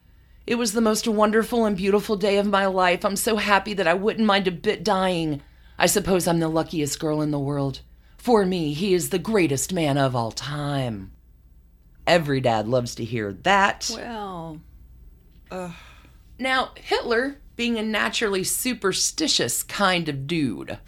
It 0.47 0.55
was 0.57 0.73
the 0.73 0.81
most 0.81 1.07
wonderful 1.07 1.65
and 1.65 1.77
beautiful 1.77 2.17
day 2.17 2.39
of 2.39 2.47
my 2.47 2.67
life. 2.67 3.05
I'm 3.05 3.17
so 3.17 3.37
happy 3.37 3.75
that 3.75 3.87
I 3.89 3.95
wouldn't 3.95 4.27
mind 4.27 4.49
a 4.49 4.53
bit 4.53 4.85
dying. 4.85 5.43
I 5.79 5.87
suppose 5.87 6.27
I'm 6.27 6.41
the 6.41 6.49
luckiest 6.49 6.99
girl 6.99 7.21
in 7.21 7.31
the 7.31 7.39
world. 7.39 7.81
For 8.17 8.47
me, 8.47 8.73
he 8.73 8.95
is 8.95 9.11
the 9.11 9.19
greatest 9.19 9.73
man 9.73 9.99
of 9.99 10.17
all 10.17 10.33
time. 10.33 11.13
Every 12.07 12.41
dad 12.41 12.69
loves 12.69 12.95
to 12.97 13.05
hear 13.05 13.33
that. 13.33 13.91
Well, 13.93 14.61
Now, 16.39 16.71
Hitler, 16.77 17.39
being 17.57 17.79
a 17.79 17.83
naturally 17.83 18.45
superstitious 18.45 19.63
kind 19.63 20.09
of 20.09 20.27
dude, 20.27 20.79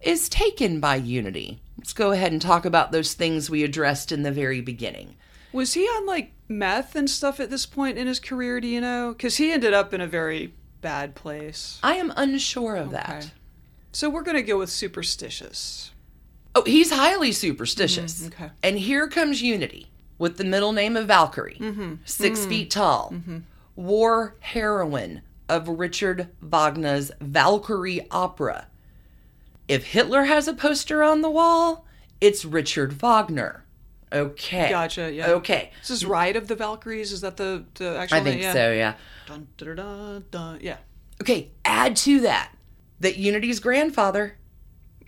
is 0.00 0.28
taken 0.28 0.80
by 0.80 0.96
unity. 0.96 1.60
Let's 1.78 1.92
go 1.92 2.12
ahead 2.12 2.32
and 2.32 2.40
talk 2.40 2.64
about 2.64 2.92
those 2.92 3.14
things 3.14 3.50
we 3.50 3.64
addressed 3.64 4.12
in 4.12 4.22
the 4.22 4.32
very 4.32 4.60
beginning. 4.60 5.16
was 5.52 5.74
he 5.74 5.82
on 5.84 6.06
like 6.06 6.32
meth 6.48 6.94
and 6.94 7.08
stuff 7.10 7.40
at 7.40 7.50
this 7.50 7.66
point 7.66 7.98
in 7.98 8.06
his 8.06 8.20
career? 8.20 8.60
Do 8.60 8.68
you 8.68 8.80
know? 8.80 9.12
Because 9.12 9.38
he 9.38 9.50
ended 9.50 9.74
up 9.74 9.92
in 9.92 10.00
a 10.00 10.06
very 10.06 10.54
bad 10.80 11.14
place. 11.14 11.78
I 11.82 11.94
am 11.96 12.12
unsure 12.16 12.76
of 12.76 12.88
Okay. 12.88 12.96
that. 12.96 13.30
So 13.92 14.08
we're 14.08 14.22
gonna 14.22 14.42
go 14.42 14.58
with 14.58 14.70
superstitious. 14.70 15.90
Oh, 16.54 16.62
he's 16.64 16.92
highly 16.92 17.32
superstitious. 17.32 18.22
Mm-hmm, 18.22 18.44
okay. 18.44 18.52
And 18.62 18.78
here 18.78 19.08
comes 19.08 19.42
Unity 19.42 19.90
with 20.18 20.36
the 20.36 20.44
middle 20.44 20.72
name 20.72 20.96
of 20.96 21.06
Valkyrie, 21.06 21.58
mm-hmm. 21.60 21.94
6 22.04 22.38
mm-hmm. 22.40 22.48
feet 22.48 22.70
tall, 22.70 23.14
war 23.76 24.36
heroine 24.40 25.22
of 25.50 25.68
Richard 25.68 26.28
Wagner's 26.40 27.10
Valkyrie 27.20 28.06
opera. 28.10 28.68
If 29.68 29.88
Hitler 29.88 30.24
has 30.24 30.48
a 30.48 30.54
poster 30.54 31.02
on 31.02 31.20
the 31.20 31.30
wall, 31.30 31.86
it's 32.20 32.44
Richard 32.44 32.92
Wagner. 32.94 33.64
Okay. 34.12 34.68
Gotcha, 34.70 35.12
yeah. 35.12 35.30
Okay. 35.30 35.70
This 35.80 35.90
is 35.90 36.04
Ride 36.04 36.36
of 36.36 36.48
the 36.48 36.56
Valkyries. 36.56 37.12
Is 37.12 37.20
that 37.20 37.36
the 37.36 37.64
the 37.74 37.96
actual 37.98 38.18
I 38.18 38.24
think? 38.24 38.42
Yeah. 38.42 38.52
so, 38.52 38.72
yeah. 38.72 38.94
Dun, 39.26 39.46
dun, 39.56 39.76
dun, 39.76 40.24
dun. 40.30 40.58
Yeah. 40.60 40.78
Okay, 41.20 41.50
add 41.64 41.94
to 41.96 42.20
that 42.20 42.52
that 42.98 43.16
Unity's 43.16 43.60
grandfather 43.60 44.36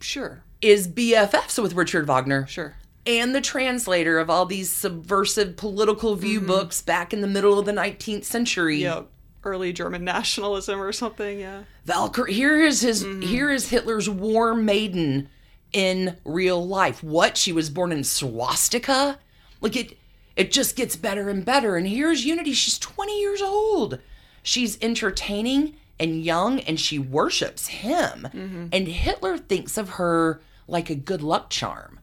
Sure. 0.00 0.44
is 0.60 0.86
BFFs 0.88 1.60
with 1.62 1.74
Richard 1.74 2.06
Wagner. 2.06 2.46
Sure. 2.46 2.76
and 3.04 3.34
the 3.34 3.40
translator 3.40 4.20
of 4.20 4.30
all 4.30 4.46
these 4.46 4.70
subversive 4.70 5.56
political 5.56 6.14
view 6.14 6.38
mm-hmm. 6.38 6.46
books 6.46 6.80
back 6.80 7.12
in 7.12 7.20
the 7.20 7.26
middle 7.26 7.58
of 7.58 7.66
the 7.66 7.72
19th 7.72 8.24
century. 8.24 8.78
Yeah. 8.82 9.02
Early 9.44 9.72
German 9.72 10.04
nationalism 10.16 10.80
or 10.80 10.92
something. 10.92 11.40
Yeah. 11.40 11.64
Valkyrie, 11.84 12.32
here 12.32 12.60
is 12.60 12.80
his 12.80 13.04
mm-hmm. 13.04 13.22
here 13.22 13.50
is 13.50 13.68
Hitler's 13.70 14.08
war 14.08 14.54
maiden 14.54 15.28
in 15.72 16.16
real 16.24 16.66
life. 16.66 17.02
What? 17.02 17.36
She 17.36 17.52
was 17.52 17.70
born 17.70 17.92
in 17.92 18.04
swastika? 18.04 19.18
Like 19.60 19.76
it 19.76 19.98
it 20.36 20.52
just 20.52 20.76
gets 20.76 20.96
better 20.96 21.28
and 21.28 21.44
better. 21.44 21.76
And 21.76 21.86
here's 21.86 22.24
Unity. 22.24 22.52
She's 22.52 22.78
20 22.78 23.20
years 23.20 23.42
old. 23.42 23.98
She's 24.42 24.78
entertaining 24.80 25.76
and 26.00 26.22
young 26.24 26.60
and 26.60 26.80
she 26.80 26.98
worships 26.98 27.68
him. 27.68 28.28
Mm-hmm. 28.32 28.66
And 28.72 28.88
Hitler 28.88 29.38
thinks 29.38 29.76
of 29.76 29.90
her 29.90 30.40
like 30.66 30.90
a 30.90 30.94
good 30.94 31.22
luck 31.22 31.50
charm. 31.50 32.00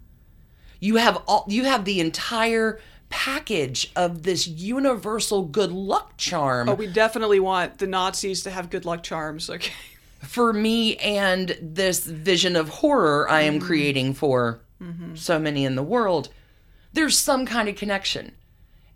You 0.80 0.98
have 0.98 1.22
all 1.28 1.46
you 1.48 1.66
have 1.66 1.86
the 1.86 2.00
entire 2.00 2.80
package 3.10 3.92
of 3.96 4.24
this 4.24 4.48
universal 4.48 5.44
good 5.44 5.72
luck 5.72 6.16
charm 6.18 6.70
Oh, 6.70 6.74
we 6.76 6.88
definitely 6.88 7.40
want 7.40 7.80
the 7.80 7.88
Nazis 7.88 8.44
to 8.44 8.52
have 8.52 8.70
good 8.70 8.86
luck 8.86 9.04
charms. 9.04 9.50
Okay. 9.50 9.72
for 10.22 10.54
me 10.54 10.96
and 10.98 11.58
this 11.62 12.06
vision 12.06 12.56
of 12.56 12.70
horror 12.70 13.28
I 13.30 13.42
am 13.42 13.60
creating 13.60 14.14
for 14.14 14.62
so 15.16 15.38
many 15.40 15.66
in 15.66 15.76
the 15.76 15.84
world. 15.84 16.30
There's 16.94 17.18
some 17.18 17.46
kind 17.46 17.68
of 17.68 17.76
connection. 17.76 18.32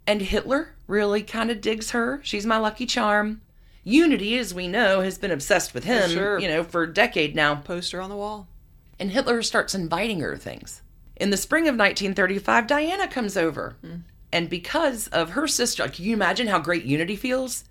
And 0.08 0.22
Hitler 0.22 0.76
really 0.88 1.24
kind 1.24 1.50
of 1.52 1.60
digs 1.62 1.92
her. 1.92 2.20
She's 2.24 2.46
my 2.46 2.58
lucky 2.58 2.86
charm. 2.86 3.42
Unity, 3.84 4.38
as 4.38 4.54
we 4.54 4.68
know, 4.70 5.02
has 5.02 5.18
been 5.18 5.32
obsessed 5.32 5.74
with 5.74 5.84
him, 5.84 6.10
sure. 6.10 6.40
you 6.40 6.48
know, 6.48 6.64
for 6.64 6.84
a 6.84 6.94
decade 6.94 7.36
now. 7.36 7.56
Poster 7.56 8.00
on 8.00 8.10
the 8.10 8.16
wall. 8.16 8.48
And 8.98 9.12
Hitler 9.12 9.42
starts 9.42 9.76
inviting 9.76 10.22
her 10.22 10.38
things. 10.38 10.82
In 11.24 11.30
the 11.30 11.38
spring 11.38 11.70
of 11.70 11.78
1935, 11.78 12.68
Diana 12.68 13.08
comes 13.08 13.38
over. 13.38 13.78
And 14.34 14.50
because 14.50 15.08
of 15.08 15.30
her 15.30 15.48
sister, 15.48 15.88
can 15.88 16.04
you 16.04 16.12
imagine 16.12 16.48
how 16.48 16.60
great 16.60 16.84
Unity 16.84 17.16
feels? 17.16 17.64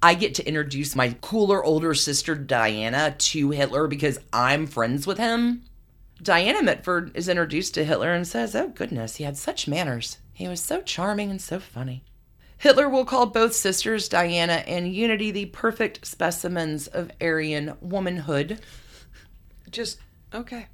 I 0.00 0.14
get 0.14 0.36
to 0.36 0.46
introduce 0.46 0.94
my 0.94 1.16
cooler 1.20 1.64
older 1.64 1.94
sister 1.94 2.36
Diana 2.36 3.16
to 3.18 3.50
Hitler 3.50 3.88
because 3.88 4.20
I'm 4.32 4.68
friends 4.68 5.04
with 5.04 5.18
him. 5.18 5.64
Diana 6.22 6.62
Mitford 6.62 7.10
is 7.16 7.28
introduced 7.28 7.74
to 7.74 7.84
Hitler 7.84 8.12
and 8.12 8.24
says, 8.24 8.54
Oh, 8.54 8.68
goodness, 8.68 9.16
he 9.16 9.24
had 9.24 9.36
such 9.36 9.66
manners. 9.66 10.18
He 10.32 10.46
was 10.46 10.60
so 10.60 10.80
charming 10.80 11.28
and 11.28 11.42
so 11.42 11.58
funny. 11.58 12.04
Hitler 12.56 12.88
will 12.88 13.04
call 13.04 13.26
both 13.26 13.52
sisters, 13.52 14.08
Diana 14.08 14.62
and 14.68 14.94
Unity, 14.94 15.32
the 15.32 15.46
perfect 15.46 16.06
specimens 16.06 16.86
of 16.86 17.10
Aryan 17.20 17.74
womanhood. 17.80 18.60
Just 19.72 19.98
okay. 20.32 20.68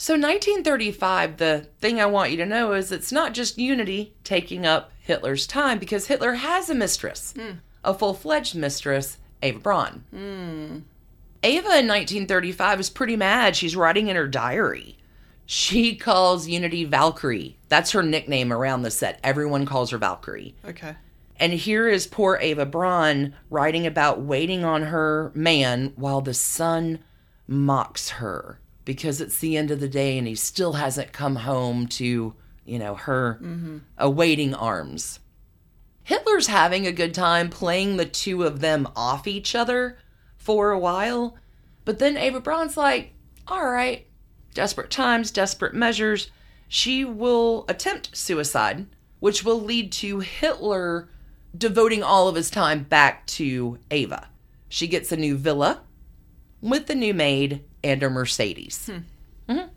So 0.00 0.14
1935, 0.14 1.38
the 1.38 1.66
thing 1.80 2.00
I 2.00 2.06
want 2.06 2.30
you 2.30 2.36
to 2.36 2.46
know 2.46 2.72
is 2.72 2.92
it's 2.92 3.10
not 3.10 3.34
just 3.34 3.58
Unity 3.58 4.14
taking 4.22 4.64
up 4.64 4.92
Hitler's 5.00 5.44
time 5.44 5.80
because 5.80 6.06
Hitler 6.06 6.34
has 6.34 6.70
a 6.70 6.74
mistress, 6.74 7.34
hmm. 7.36 7.56
a 7.82 7.92
full-fledged 7.92 8.54
mistress, 8.54 9.18
Eva 9.42 9.58
Braun. 9.58 10.04
Hmm. 10.10 10.78
Eva 11.42 11.66
in 11.66 11.88
1935 11.88 12.78
is 12.78 12.90
pretty 12.90 13.16
mad. 13.16 13.56
She's 13.56 13.74
writing 13.74 14.06
in 14.06 14.14
her 14.14 14.28
diary. 14.28 14.98
She 15.46 15.96
calls 15.96 16.46
Unity 16.46 16.84
Valkyrie. 16.84 17.56
That's 17.68 17.90
her 17.90 18.02
nickname 18.02 18.52
around 18.52 18.82
the 18.82 18.92
set. 18.92 19.18
Everyone 19.24 19.66
calls 19.66 19.90
her 19.90 19.98
Valkyrie. 19.98 20.54
Okay. 20.64 20.94
And 21.40 21.52
here 21.52 21.88
is 21.88 22.06
poor 22.06 22.38
Eva 22.40 22.66
Braun 22.66 23.34
writing 23.50 23.84
about 23.84 24.20
waiting 24.20 24.64
on 24.64 24.82
her 24.84 25.32
man 25.34 25.92
while 25.96 26.20
the 26.20 26.34
sun 26.34 27.00
mocks 27.48 28.10
her 28.10 28.60
because 28.88 29.20
it's 29.20 29.40
the 29.40 29.54
end 29.54 29.70
of 29.70 29.80
the 29.80 29.88
day 29.88 30.16
and 30.16 30.26
he 30.26 30.34
still 30.34 30.72
hasn't 30.72 31.12
come 31.12 31.36
home 31.36 31.86
to, 31.86 32.32
you 32.64 32.78
know, 32.78 32.94
her 32.94 33.38
awaiting 33.98 34.54
arms. 34.54 35.20
Hitler's 36.04 36.46
having 36.46 36.86
a 36.86 36.92
good 36.92 37.12
time 37.12 37.50
playing 37.50 37.98
the 37.98 38.06
two 38.06 38.44
of 38.44 38.60
them 38.60 38.88
off 38.96 39.26
each 39.26 39.54
other 39.54 39.98
for 40.38 40.70
a 40.70 40.78
while, 40.78 41.36
but 41.84 41.98
then 41.98 42.16
Eva 42.16 42.40
Braun's 42.40 42.78
like, 42.78 43.12
all 43.46 43.68
right, 43.68 44.06
desperate 44.54 44.90
times, 44.90 45.30
desperate 45.30 45.74
measures. 45.74 46.30
She 46.66 47.04
will 47.04 47.66
attempt 47.68 48.16
suicide, 48.16 48.86
which 49.20 49.44
will 49.44 49.60
lead 49.60 49.92
to 49.92 50.20
Hitler 50.20 51.10
devoting 51.54 52.02
all 52.02 52.26
of 52.26 52.36
his 52.36 52.50
time 52.50 52.84
back 52.84 53.26
to 53.26 53.78
Eva. 53.90 54.30
She 54.70 54.88
gets 54.88 55.12
a 55.12 55.16
new 55.18 55.36
villa 55.36 55.82
with 56.62 56.88
a 56.88 56.94
new 56.94 57.12
maid 57.12 57.64
and 57.84 58.02
a 58.02 58.10
Mercedes. 58.10 58.90
Mhm. 59.48 59.68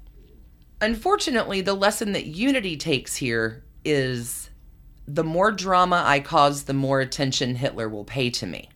Unfortunately, 0.80 1.62
the 1.62 1.74
lesson 1.74 2.12
that 2.14 2.26
Unity 2.26 2.76
takes 2.76 3.16
here 3.18 3.64
is 3.86 4.50
the 5.08 5.24
more 5.24 5.52
drama 5.52 6.04
I 6.06 6.20
cause, 6.20 6.64
the 6.64 6.74
more 6.74 7.00
attention 7.02 7.56
Hitler 7.56 7.88
will 7.90 8.06
pay 8.06 8.30
to 8.32 8.46
me. 8.48 8.70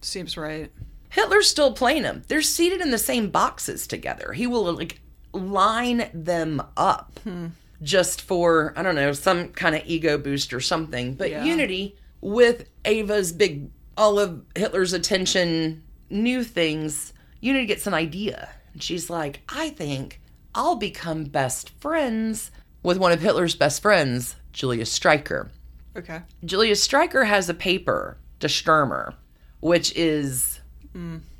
Seems 0.00 0.36
right. 0.36 0.70
Hitler's 1.10 1.48
still 1.48 1.72
playing 1.72 2.02
them. 2.02 2.22
They're 2.28 2.42
seated 2.42 2.80
in 2.80 2.90
the 2.90 2.98
same 2.98 3.30
boxes 3.30 3.86
together. 3.86 4.32
He 4.32 4.46
will 4.46 4.72
like 4.72 5.00
line 5.32 6.08
them 6.14 6.62
up 6.76 7.18
just 7.82 8.22
for, 8.22 8.72
I 8.76 8.82
don't 8.82 8.94
know, 8.94 9.12
some 9.12 9.48
kind 9.48 9.74
of 9.74 9.82
ego 9.84 10.18
boost 10.18 10.52
or 10.52 10.60
something. 10.60 11.14
But 11.14 11.30
Yeah. 11.30 11.44
Unity, 11.44 11.96
with 12.20 12.64
Eva's 12.84 13.32
big, 13.32 13.68
all 13.96 14.18
of 14.18 14.42
Hitler's 14.54 14.92
attention, 14.92 15.82
new 16.08 16.44
things, 16.44 17.11
Unity 17.42 17.66
get 17.66 17.82
some 17.82 17.92
idea. 17.92 18.48
And 18.72 18.82
she's 18.82 19.10
like, 19.10 19.42
I 19.48 19.68
think 19.68 20.20
I'll 20.54 20.76
become 20.76 21.24
best 21.24 21.70
friends 21.80 22.50
with 22.82 22.96
one 22.96 23.12
of 23.12 23.20
Hitler's 23.20 23.54
best 23.54 23.82
friends, 23.82 24.36
Julius 24.52 24.96
Streicher. 24.96 25.50
Okay. 25.96 26.22
Julius 26.44 26.86
Streicher 26.86 27.26
has 27.26 27.48
a 27.48 27.54
paper, 27.54 28.16
Der 28.38 28.48
Stürmer, 28.48 29.14
which 29.60 29.94
is 29.94 30.60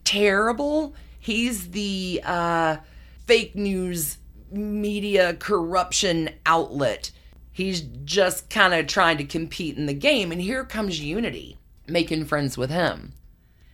terrible. 0.05 0.95
He's 1.19 1.71
the 1.71 2.21
uh, 2.25 2.77
fake 3.27 3.55
news 3.55 4.19
media 4.51 5.35
corruption 5.35 6.31
outlet. 6.45 7.13
He's 7.53 7.81
just 7.81 8.51
kind 8.51 8.75
of 8.75 8.87
trying 8.87 9.19
to 9.19 9.25
compete 9.25 9.77
in 9.77 9.87
the 9.87 9.95
game. 9.95 10.33
And 10.33 10.41
here 10.41 10.65
comes 10.65 11.01
Unity 11.01 11.59
making 11.87 12.25
friends 12.25 12.59
with 12.59 12.71
him. 12.71 13.13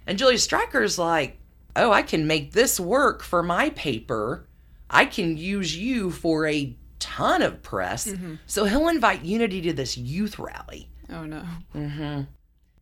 And 0.06 0.18
Julius 0.18 0.46
Streicher's 0.46 0.98
like, 0.98 1.38
oh, 1.76 1.92
I 1.92 2.02
can 2.02 2.26
make 2.26 2.52
this 2.52 2.78
work 2.80 3.22
for 3.22 3.42
my 3.42 3.70
paper. 3.70 4.46
I 4.90 5.04
can 5.04 5.36
use 5.36 5.76
you 5.76 6.10
for 6.10 6.46
a 6.46 6.76
ton 6.98 7.42
of 7.42 7.62
press. 7.62 8.12
So 8.46 8.64
he'll 8.64 8.88
invite 8.88 9.24
Unity 9.24 9.60
to 9.62 9.72
this 9.72 9.96
youth 9.96 10.38
rally. 10.38 10.88
Oh 11.10 11.24
no. 11.24 11.42
Mm-hmm. 11.74 12.22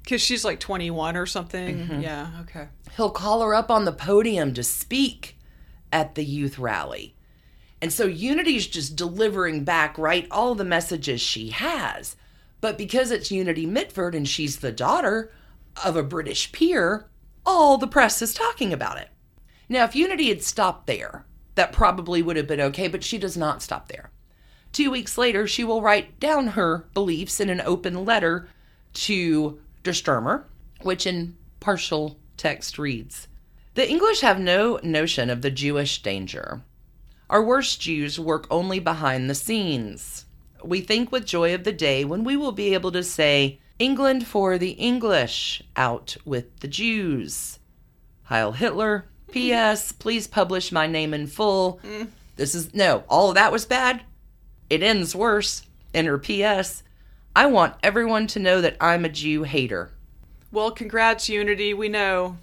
Because 0.02 0.20
she's 0.22 0.44
like 0.44 0.60
21 0.60 1.16
or 1.16 1.26
something. 1.26 2.00
Yeah. 2.00 2.30
Okay. 2.42 2.68
he'll 2.96 3.10
call 3.10 3.42
her 3.42 3.54
up 3.54 3.70
on 3.70 3.84
the 3.84 3.92
podium 3.92 4.54
to 4.54 4.62
speak 4.62 5.36
at 5.92 6.14
the 6.14 6.24
youth 6.24 6.58
rally. 6.58 7.14
And 7.82 7.92
so 7.92 8.06
Unity's 8.06 8.66
just 8.66 8.96
delivering 8.96 9.64
back, 9.64 9.98
right, 9.98 10.26
all 10.30 10.54
the 10.54 10.64
messages 10.64 11.20
she 11.20 11.50
has. 11.50 12.16
But 12.60 12.78
because 12.78 13.10
it's 13.10 13.30
Unity 13.30 13.66
Mitford 13.66 14.14
and 14.14 14.26
she's 14.26 14.58
the 14.58 14.72
daughter 14.72 15.30
of 15.84 15.96
a 15.96 16.02
British 16.02 16.52
peer, 16.52 17.06
all 17.46 17.78
the 17.78 17.86
press 17.86 18.20
is 18.20 18.34
talking 18.34 18.72
about 18.72 18.98
it. 18.98 19.08
Now, 19.68 19.84
if 19.84 19.96
Unity 19.96 20.28
had 20.28 20.42
stopped 20.42 20.86
there, 20.86 21.24
that 21.54 21.72
probably 21.72 22.20
would 22.20 22.36
have 22.36 22.46
been 22.46 22.60
okay, 22.60 22.88
but 22.88 23.04
she 23.04 23.16
does 23.16 23.36
not 23.36 23.62
stop 23.62 23.88
there. 23.88 24.10
Two 24.72 24.90
weeks 24.90 25.16
later, 25.16 25.46
she 25.46 25.64
will 25.64 25.80
write 25.80 26.20
down 26.20 26.48
her 26.48 26.86
beliefs 26.92 27.40
in 27.40 27.48
an 27.48 27.62
open 27.62 28.04
letter 28.04 28.48
to 28.92 29.58
Der 29.82 29.92
Stürmer, 29.92 30.44
which 30.82 31.06
in 31.06 31.36
partial 31.60 32.18
text 32.36 32.78
reads 32.78 33.28
The 33.74 33.88
English 33.88 34.20
have 34.20 34.38
no 34.38 34.78
notion 34.82 35.30
of 35.30 35.40
the 35.42 35.50
Jewish 35.50 36.02
danger. 36.02 36.62
Our 37.30 37.42
worst 37.42 37.80
Jews 37.80 38.20
work 38.20 38.46
only 38.50 38.78
behind 38.78 39.28
the 39.28 39.34
scenes. 39.34 40.26
We 40.62 40.80
think 40.80 41.10
with 41.10 41.26
joy 41.26 41.54
of 41.54 41.64
the 41.64 41.72
day 41.72 42.04
when 42.04 42.22
we 42.22 42.36
will 42.36 42.52
be 42.52 42.74
able 42.74 42.92
to 42.92 43.02
say, 43.02 43.60
England 43.78 44.26
for 44.26 44.58
the 44.58 44.70
English, 44.70 45.62
out 45.76 46.16
with 46.24 46.60
the 46.60 46.68
Jews. 46.68 47.58
Heil 48.24 48.52
Hitler. 48.52 49.04
P.S. 49.30 49.92
Please 49.92 50.26
publish 50.26 50.72
my 50.72 50.86
name 50.86 51.12
in 51.12 51.26
full. 51.26 51.80
This 52.36 52.54
is 52.54 52.72
no, 52.74 53.04
all 53.08 53.28
of 53.30 53.34
that 53.34 53.52
was 53.52 53.66
bad. 53.66 54.02
It 54.70 54.82
ends 54.82 55.14
worse. 55.14 55.62
In 55.92 56.06
her 56.06 56.18
P.S. 56.18 56.82
I 57.34 57.46
want 57.46 57.74
everyone 57.82 58.26
to 58.28 58.38
know 58.38 58.60
that 58.60 58.76
I'm 58.80 59.04
a 59.04 59.08
Jew 59.08 59.42
hater. 59.44 59.90
Well, 60.52 60.70
congrats, 60.70 61.28
Unity. 61.28 61.72
We 61.74 61.88
know. 61.88 62.36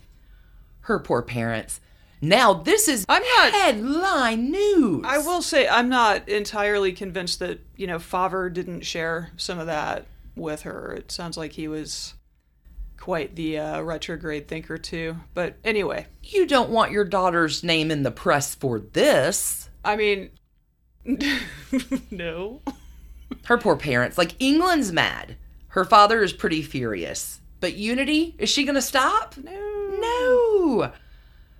Her 0.81 0.99
poor 0.99 1.21
parents. 1.21 1.79
Now 2.21 2.53
this 2.53 2.87
is 2.87 3.05
I'm 3.09 3.21
not- 3.21 3.51
headline 3.53 4.49
news. 4.51 5.03
I 5.05 5.17
will 5.19 5.41
say 5.41 5.67
I'm 5.67 5.89
not 5.89 6.27
entirely 6.29 6.91
convinced 6.93 7.39
that 7.39 7.59
you 7.75 7.85
know 7.87 7.99
Farve 7.99 8.53
didn't 8.53 8.81
share 8.81 9.31
some 9.37 9.59
of 9.59 9.67
that 9.67 10.05
with 10.35 10.61
her. 10.63 10.93
It 10.93 11.11
sounds 11.11 11.37
like 11.37 11.53
he 11.53 11.67
was 11.67 12.13
quite 12.97 13.35
the 13.35 13.57
uh, 13.59 13.81
retrograde 13.81 14.47
thinker, 14.47 14.77
too. 14.77 15.17
But 15.33 15.57
anyway, 15.63 16.07
You 16.23 16.45
don't 16.45 16.69
want 16.69 16.91
your 16.91 17.05
daughter's 17.05 17.63
name 17.63 17.91
in 17.91 18.03
the 18.03 18.11
press 18.11 18.55
for 18.55 18.79
this. 18.79 19.69
I 19.83 19.95
mean, 19.95 20.29
no. 22.11 22.61
Her 23.45 23.57
poor 23.57 23.75
parents. 23.75 24.17
Like, 24.17 24.35
England's 24.39 24.91
mad. 24.91 25.35
Her 25.69 25.83
father 25.85 26.23
is 26.23 26.31
pretty 26.33 26.61
furious. 26.61 27.41
But 27.59 27.75
Unity, 27.75 28.35
is 28.37 28.49
she 28.49 28.63
going 28.63 28.75
to 28.75 28.81
stop? 28.81 29.35
No. 29.37 29.59
No. 29.99 30.91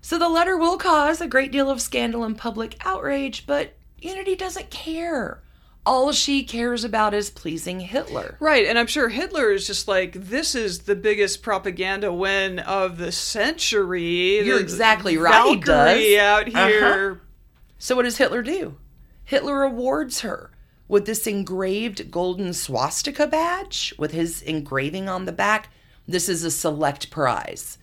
So 0.02 0.18
the 0.18 0.30
letter 0.30 0.58
will 0.58 0.78
cause 0.78 1.22
a 1.22 1.28
great 1.28 1.52
deal 1.52 1.70
of 1.70 1.82
scandal 1.82 2.24
and 2.24 2.38
public 2.38 2.76
outrage, 2.86 3.46
but 3.46 3.74
Unity 4.00 4.36
doesn't 4.36 4.70
care. 4.70 5.42
All 5.86 6.14
she 6.14 6.44
cares 6.44 6.84
about 6.86 7.14
is 7.14 7.30
pleasing 7.30 7.82
Hitler. 7.82 8.38
Right, 8.40 8.66
and 8.66 8.80
I'm 8.80 8.88
sure 8.88 9.10
Hitler 9.10 9.52
is 9.52 9.68
just 9.68 9.88
like, 9.88 10.14
this 10.14 10.56
is 10.56 10.80
the 10.80 10.96
biggest 10.96 11.44
propaganda 11.44 12.12
win 12.14 12.60
of 12.60 12.98
the 12.98 13.12
century. 13.12 14.38
You're 14.46 14.58
The 14.58 14.62
exactly 14.64 15.18
right, 15.18 15.32
Valkyrie 15.34 15.60
does. 15.60 16.18
out 16.20 16.48
here. 16.48 17.12
Uh-huh. 17.12 17.20
So 17.78 17.96
what 17.98 18.04
does 18.04 18.18
Hitler 18.18 18.42
do? 18.42 18.78
Hitler 19.26 19.64
awards 19.64 20.22
her 20.22 20.52
with 20.88 21.06
this 21.06 21.28
engraved 21.28 22.12
golden 22.12 22.54
swastika 22.54 23.28
badge 23.28 23.94
with 23.98 24.12
his 24.12 24.42
engraving 24.42 25.10
on 25.10 25.26
the 25.26 25.32
back. 25.32 25.70
This 26.08 26.30
is 26.30 26.44
a 26.44 26.52
select 26.52 27.10
prize. 27.12 27.78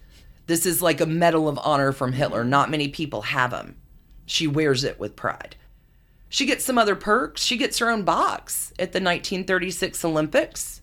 This 0.47 0.65
is 0.65 0.81
like 0.81 1.01
a 1.01 1.07
medal 1.07 1.49
of 1.49 1.59
honor 1.63 1.93
from 1.93 2.13
Hitler. 2.13 2.45
Not 2.45 2.71
many 2.71 2.89
people 2.89 3.23
have 3.23 3.51
them. 3.51 3.77
She 4.27 4.47
wears 4.47 4.85
it 4.85 4.99
with 4.99 5.17
pride. 5.17 5.57
She 6.31 6.47
gets 6.47 6.65
some 6.65 6.79
other 6.79 6.97
perks. 6.97 7.43
She 7.43 7.59
gets 7.59 7.79
her 7.81 7.91
own 7.91 8.05
box 8.05 8.71
at 8.79 8.93
the 8.93 9.01
1936 9.01 10.03
Olympics. 10.07 10.81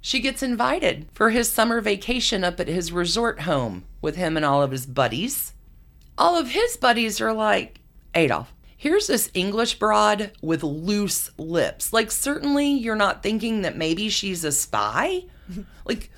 She 0.00 0.20
gets 0.20 0.42
invited 0.42 1.08
for 1.12 1.30
his 1.30 1.50
summer 1.50 1.80
vacation 1.80 2.44
up 2.44 2.60
at 2.60 2.68
his 2.68 2.92
resort 2.92 3.40
home 3.40 3.84
with 4.00 4.14
him 4.14 4.36
and 4.36 4.46
all 4.46 4.62
of 4.62 4.70
his 4.70 4.86
buddies 4.86 5.54
all 6.16 6.38
of 6.38 6.48
his 6.50 6.76
buddies 6.76 7.20
are 7.20 7.32
like, 7.32 7.80
Adolf, 8.14 8.54
here's 8.76 9.06
this 9.06 9.30
English 9.34 9.78
broad 9.78 10.32
with 10.40 10.62
loose 10.62 11.30
lips. 11.38 11.92
Like, 11.92 12.10
certainly 12.10 12.70
you're 12.70 12.94
not 12.94 13.22
thinking 13.22 13.62
that 13.62 13.76
maybe 13.76 14.08
she's 14.08 14.44
a 14.44 14.52
spy. 14.52 15.24
like, 15.84 16.10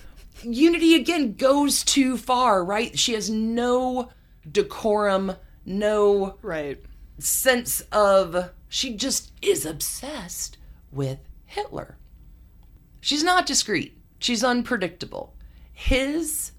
Unity 0.42 0.94
again 0.94 1.34
goes 1.34 1.82
too 1.82 2.18
far, 2.18 2.62
right? 2.62 2.98
She 2.98 3.14
has 3.14 3.30
no 3.30 4.10
decorum, 4.50 5.32
no 5.64 6.36
Right. 6.42 6.78
Sense 7.18 7.80
of. 7.92 8.50
She 8.68 8.94
just 8.94 9.32
is 9.40 9.64
obsessed 9.64 10.58
with 10.90 11.18
Hitler. 11.46 11.96
She's 13.00 13.22
not 13.22 13.46
discreet. 13.46 13.96
She's 14.18 14.42
unpredictable. 14.42 15.34
His 15.72 16.52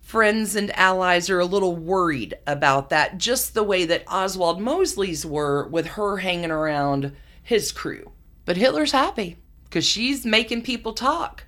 friends 0.00 0.54
and 0.54 0.70
allies 0.78 1.30
are 1.30 1.40
a 1.40 1.46
little 1.46 1.74
worried 1.74 2.34
about 2.46 2.90
that, 2.90 3.18
just 3.18 3.54
the 3.54 3.62
way 3.62 3.86
that 3.86 4.04
Oswald 4.06 4.60
Mosley's 4.60 5.24
were 5.24 5.66
with 5.68 5.86
her 5.86 6.18
hanging 6.18 6.50
around 6.50 7.12
his 7.42 7.72
crew. 7.72 8.12
But 8.44 8.58
Hitler's 8.58 8.92
happy 8.92 9.38
because 9.64 9.86
she's 9.86 10.26
making 10.26 10.62
people 10.62 10.92
talk. 10.92 11.44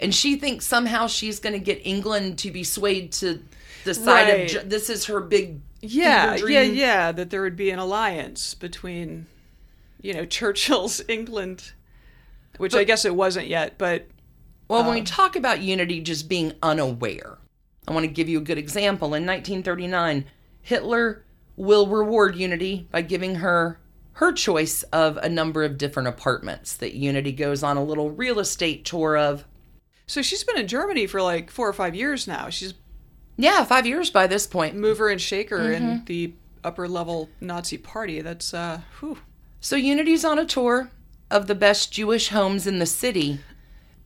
And 0.00 0.14
she 0.14 0.36
thinks 0.36 0.66
somehow 0.66 1.06
she's 1.06 1.38
going 1.38 1.52
to 1.52 1.58
get 1.58 1.86
England 1.86 2.38
to 2.38 2.50
be 2.50 2.64
swayed 2.64 3.12
to 3.12 3.42
the 3.84 3.94
side 3.94 4.28
Right. 4.28 4.54
of 4.54 4.70
this 4.70 4.90
is 4.90 5.04
her 5.04 5.20
big 5.20 5.60
Yeah, 5.84 6.36
yeah, 6.36 6.62
yeah, 6.62 7.12
that 7.12 7.30
there 7.30 7.42
would 7.42 7.56
be 7.56 7.70
an 7.70 7.78
alliance 7.78 8.54
between, 8.54 9.26
you 10.00 10.12
know, 10.14 10.24
Churchill's 10.26 11.02
England, 11.08 11.72
which 12.58 12.74
I 12.74 12.84
guess 12.84 13.04
it 13.04 13.14
wasn't 13.14 13.48
yet, 13.48 13.78
but 13.78 14.06
Well, 14.68 14.84
when 14.84 14.94
we 14.94 15.00
um, 15.00 15.06
talk 15.06 15.36
about 15.36 15.60
unity 15.60 16.00
just 16.00 16.28
being 16.28 16.52
unaware, 16.62 17.38
I 17.86 17.92
want 17.92 18.04
to 18.04 18.12
give 18.12 18.28
you 18.28 18.38
a 18.38 18.42
good 18.42 18.58
example. 18.58 19.08
In 19.08 19.26
1939, 19.26 20.24
Hitler 20.62 21.24
will 21.56 21.86
reward 21.86 22.36
Unity 22.36 22.88
by 22.90 23.02
giving 23.02 23.36
her 23.36 23.80
her 24.14 24.32
choice 24.32 24.84
of 24.84 25.16
a 25.18 25.28
number 25.28 25.64
of 25.64 25.76
different 25.76 26.08
apartments 26.08 26.76
that 26.76 26.94
Unity 26.94 27.32
goes 27.32 27.62
on 27.64 27.76
a 27.76 27.84
little 27.84 28.10
real 28.10 28.38
estate 28.38 28.84
tour 28.84 29.16
of. 29.16 29.44
so 30.06 30.22
she's 30.22 30.44
been 30.44 30.56
in 30.58 30.68
Germany 30.68 31.06
for 31.06 31.20
like 31.20 31.50
four 31.50 31.68
or 31.68 31.72
five 31.72 31.94
years 31.96 32.28
now. 32.28 32.48
She's 32.48 32.74
Yeah, 33.36 33.64
five 33.64 33.86
years 33.86 34.10
by 34.10 34.26
this 34.26 34.46
point. 34.46 34.76
mover 34.76 35.08
and 35.08 35.20
shaker 35.20 35.58
Mm-hmm. 35.58 35.72
in 35.74 36.04
the 36.06 36.34
upper 36.62 36.88
level 36.88 37.28
Nazi 37.40 37.76
party. 37.78 38.20
That's 38.20 38.54
uh, 38.54 38.80
whew. 39.00 39.18
So 39.60 39.76
Unity's 39.76 40.24
on 40.24 40.38
a 40.38 40.44
tour 40.44 40.90
of 41.30 41.46
the 41.46 41.54
best 41.54 41.92
Jewish 41.92 42.28
homes 42.28 42.66
in 42.66 42.78
the 42.78 42.86
city. 42.86 43.40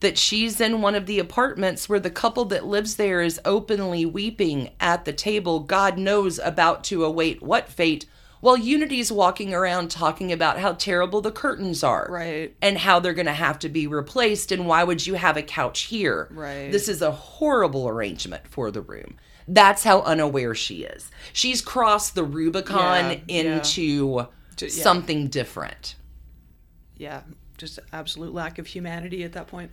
That 0.01 0.17
she's 0.17 0.61
in 0.61 0.81
one 0.81 0.95
of 0.95 1.07
the 1.07 1.19
apartments 1.19 1.89
where 1.89 1.99
the 1.99 2.09
couple 2.09 2.45
that 2.45 2.65
lives 2.65 2.95
there 2.95 3.21
is 3.21 3.41
openly 3.43 4.05
weeping 4.05 4.69
at 4.79 5.03
the 5.03 5.11
table, 5.11 5.59
God 5.59 5.97
knows 5.97 6.39
about 6.39 6.85
to 6.85 7.03
await 7.03 7.43
what 7.43 7.67
fate, 7.67 8.05
while 8.41 8.57
Unity's 8.57 9.11
walking 9.11 9.53
around 9.53 9.91
talking 9.91 10.31
about 10.31 10.59
how 10.59 10.73
terrible 10.73 11.21
the 11.21 11.31
curtains 11.31 11.83
are. 11.83 12.07
Right. 12.09 12.55
And 12.61 12.77
how 12.77 12.99
they're 12.99 13.13
going 13.13 13.25
to 13.25 13.33
have 13.33 13.59
to 13.59 13.69
be 13.69 13.87
replaced, 13.87 14.51
and 14.51 14.67
why 14.67 14.83
would 14.83 15.05
you 15.05 15.15
have 15.15 15.37
a 15.37 15.43
couch 15.43 15.81
here? 15.81 16.27
Right. 16.31 16.71
This 16.71 16.87
is 16.87 17.01
a 17.01 17.11
horrible 17.11 17.87
arrangement 17.87 18.47
for 18.47 18.71
the 18.71 18.81
room. 18.81 19.17
That's 19.47 19.83
how 19.83 20.01
unaware 20.01 20.53
she 20.53 20.83
is. 20.83 21.09
She's 21.33 21.61
crossed 21.61 22.15
the 22.15 22.23
Rubicon 22.23 23.11
yeah. 23.11 23.19
into 23.27 24.27
yeah. 24.59 24.69
something 24.69 25.27
different. 25.27 25.95
yeah, 26.97 27.21
just 27.57 27.79
absolute 27.91 28.33
lack 28.33 28.59
of 28.59 28.67
humanity 28.67 29.23
at 29.23 29.33
that 29.33 29.47
point. 29.47 29.71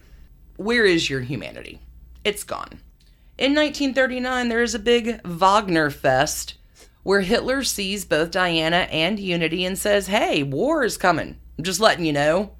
Where 0.56 0.84
is 0.86 1.10
your 1.10 1.20
humanity? 1.20 1.80
It's 2.24 2.42
gone. 2.42 2.80
In 3.38 3.54
1939, 3.54 4.48
there 4.48 4.62
is 4.62 4.74
a 4.74 4.78
big 4.78 5.20
Wagner 5.26 5.90
Fest 5.90 6.54
where 7.06 7.20
Hitler 7.20 7.62
sees 7.62 8.04
both 8.04 8.32
Diana 8.32 8.88
and 8.90 9.20
Unity 9.20 9.64
and 9.64 9.78
says, 9.78 10.08
Hey, 10.08 10.42
war 10.42 10.82
is 10.82 10.96
coming. 10.96 11.36
I'm 11.56 11.62
just 11.62 11.78
letting 11.78 12.04
you 12.04 12.12
know. 12.12 12.56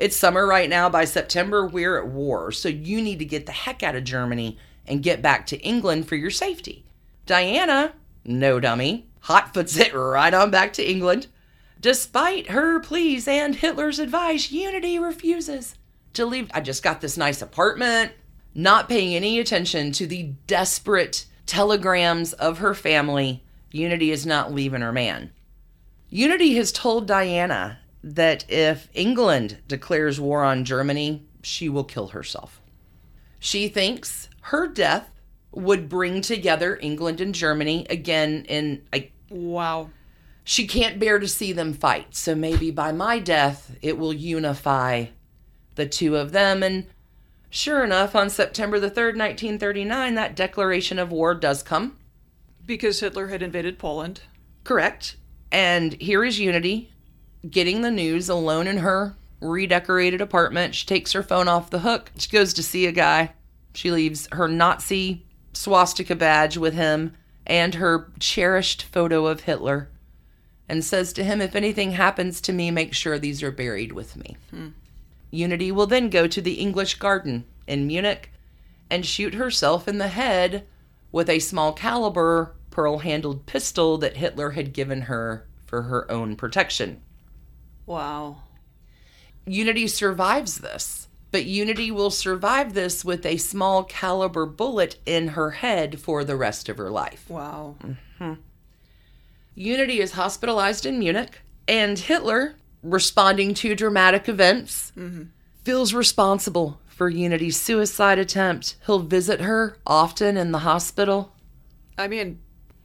It's 0.00 0.16
summer 0.16 0.48
right 0.48 0.68
now. 0.68 0.88
By 0.88 1.04
September, 1.04 1.64
we're 1.64 1.96
at 1.98 2.08
war. 2.08 2.50
So 2.50 2.68
you 2.68 3.00
need 3.00 3.20
to 3.20 3.24
get 3.24 3.46
the 3.46 3.52
heck 3.52 3.84
out 3.84 3.94
of 3.94 4.02
Germany 4.02 4.58
and 4.84 5.00
get 5.00 5.22
back 5.22 5.46
to 5.46 5.60
England 5.60 6.08
for 6.08 6.16
your 6.16 6.32
safety. 6.32 6.84
Diana, 7.24 7.92
no 8.24 8.58
dummy, 8.58 9.06
hotfoots 9.26 9.78
it 9.78 9.94
right 9.94 10.34
on 10.34 10.50
back 10.50 10.72
to 10.72 10.84
England. 10.84 11.28
Despite 11.80 12.50
her 12.50 12.80
pleas 12.80 13.28
and 13.28 13.54
Hitler's 13.54 14.00
advice, 14.00 14.50
Unity 14.50 14.98
refuses 14.98 15.76
to 16.14 16.26
leave. 16.26 16.50
I 16.52 16.62
just 16.62 16.82
got 16.82 17.00
this 17.00 17.16
nice 17.16 17.40
apartment, 17.40 18.10
not 18.56 18.88
paying 18.88 19.14
any 19.14 19.38
attention 19.38 19.92
to 19.92 20.06
the 20.08 20.32
desperate 20.48 21.26
telegrams 21.46 22.32
of 22.32 22.58
her 22.58 22.74
family. 22.74 23.43
Unity 23.74 24.12
is 24.12 24.24
not 24.24 24.54
leaving 24.54 24.82
her 24.82 24.92
man. 24.92 25.32
Unity 26.08 26.54
has 26.54 26.70
told 26.70 27.08
Diana 27.08 27.80
that 28.04 28.48
if 28.48 28.88
England 28.94 29.58
declares 29.66 30.20
war 30.20 30.44
on 30.44 30.64
Germany, 30.64 31.26
she 31.42 31.68
will 31.68 31.82
kill 31.82 32.08
herself. 32.08 32.60
She 33.40 33.66
thinks 33.66 34.28
her 34.42 34.68
death 34.68 35.10
would 35.50 35.88
bring 35.88 36.20
together 36.20 36.78
England 36.80 37.20
and 37.20 37.34
Germany 37.34 37.84
again 37.90 38.44
in 38.48 38.82
I 38.92 39.10
Wow. 39.28 39.90
she 40.44 40.68
can't 40.68 41.00
bear 41.00 41.18
to 41.18 41.26
see 41.26 41.52
them 41.52 41.72
fight. 41.72 42.14
So 42.14 42.36
maybe 42.36 42.70
by 42.70 42.92
my 42.92 43.18
death, 43.18 43.74
it 43.82 43.98
will 43.98 44.12
unify 44.12 45.06
the 45.74 45.86
two 45.86 46.16
of 46.16 46.30
them. 46.30 46.62
And 46.62 46.86
sure 47.50 47.82
enough, 47.82 48.14
on 48.14 48.30
September 48.30 48.78
the 48.78 48.90
3rd, 48.90 49.18
1939, 49.18 50.14
that 50.14 50.36
declaration 50.36 51.00
of 51.00 51.10
war 51.10 51.34
does 51.34 51.64
come. 51.64 51.96
Because 52.66 53.00
Hitler 53.00 53.28
had 53.28 53.42
invaded 53.42 53.78
Poland. 53.78 54.22
Correct. 54.64 55.16
And 55.52 55.94
here 55.94 56.24
is 56.24 56.38
Unity 56.38 56.90
getting 57.48 57.82
the 57.82 57.90
news 57.90 58.28
alone 58.28 58.66
in 58.66 58.78
her 58.78 59.16
redecorated 59.40 60.20
apartment. 60.20 60.74
She 60.74 60.86
takes 60.86 61.12
her 61.12 61.22
phone 61.22 61.48
off 61.48 61.70
the 61.70 61.80
hook. 61.80 62.10
She 62.16 62.30
goes 62.30 62.54
to 62.54 62.62
see 62.62 62.86
a 62.86 62.92
guy. 62.92 63.32
She 63.74 63.90
leaves 63.90 64.28
her 64.32 64.48
Nazi 64.48 65.24
swastika 65.52 66.14
badge 66.14 66.56
with 66.56 66.74
him 66.74 67.14
and 67.46 67.74
her 67.74 68.10
cherished 68.18 68.82
photo 68.84 69.26
of 69.26 69.40
Hitler 69.40 69.88
and 70.68 70.84
says 70.84 71.12
to 71.12 71.24
him, 71.24 71.40
If 71.40 71.54
anything 71.54 71.92
happens 71.92 72.40
to 72.42 72.52
me, 72.52 72.70
make 72.70 72.94
sure 72.94 73.18
these 73.18 73.42
are 73.42 73.50
buried 73.50 73.92
with 73.92 74.16
me. 74.16 74.36
Hmm. 74.50 74.68
Unity 75.30 75.70
will 75.70 75.86
then 75.86 76.08
go 76.10 76.26
to 76.26 76.40
the 76.40 76.54
English 76.54 76.94
Garden 76.94 77.44
in 77.66 77.86
Munich 77.86 78.30
and 78.88 79.04
shoot 79.04 79.34
herself 79.34 79.88
in 79.88 79.98
the 79.98 80.08
head 80.08 80.66
with 81.14 81.30
a 81.30 81.38
small 81.38 81.72
caliber 81.72 82.56
pearl 82.72 82.98
handled 82.98 83.46
pistol 83.46 83.96
that 83.98 84.16
Hitler 84.16 84.50
had 84.50 84.72
given 84.72 85.02
her 85.02 85.46
for 85.64 85.82
her 85.82 86.10
own 86.10 86.34
protection. 86.34 87.00
Wow. 87.86 88.38
Unity 89.46 89.86
survives 89.86 90.58
this, 90.58 91.06
but 91.30 91.44
Unity 91.44 91.92
will 91.92 92.10
survive 92.10 92.74
this 92.74 93.04
with 93.04 93.24
a 93.24 93.36
small 93.36 93.84
caliber 93.84 94.44
bullet 94.44 94.96
in 95.06 95.28
her 95.28 95.52
head 95.52 96.00
for 96.00 96.24
the 96.24 96.34
rest 96.34 96.68
of 96.68 96.78
her 96.78 96.90
life. 96.90 97.24
Wow. 97.30 97.76
Mm-hmm. 97.84 98.32
Unity 99.54 100.00
is 100.00 100.12
hospitalized 100.14 100.84
in 100.84 100.98
Munich, 100.98 101.42
and 101.68 101.96
Hitler, 101.96 102.56
responding 102.82 103.54
to 103.54 103.76
dramatic 103.76 104.28
events, 104.28 104.90
mm-hmm. 104.96 105.26
feels 105.62 105.94
responsible 105.94 106.80
for 106.94 107.08
Unity's 107.10 107.60
suicide 107.60 108.18
attempt. 108.20 108.76
He'll 108.86 109.00
visit 109.00 109.40
her 109.40 109.76
often 109.84 110.36
in 110.36 110.52
the 110.52 110.60
hospital. 110.60 111.34
I 111.98 112.06
mean, 112.06 112.38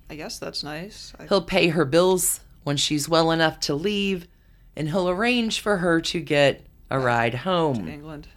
I 0.10 0.16
guess 0.16 0.40
that's 0.40 0.64
nice. 0.64 1.14
I, 1.20 1.28
He'll 1.28 1.44
pay 1.44 1.68
her 1.70 1.86
bills 1.86 2.40
when 2.64 2.76
she's 2.76 3.08
well 3.08 3.30
enough 3.32 3.60
to 3.62 3.76
leave, 3.76 4.28
and 4.76 4.90
he'll 4.90 5.10
arrange 5.10 5.60
for 5.60 5.78
her 5.78 6.02
to 6.02 6.20
get 6.20 6.66
a 6.90 7.00
ride 7.00 7.36
home. 7.36 7.86
To 7.86 7.92
England. 7.92 8.28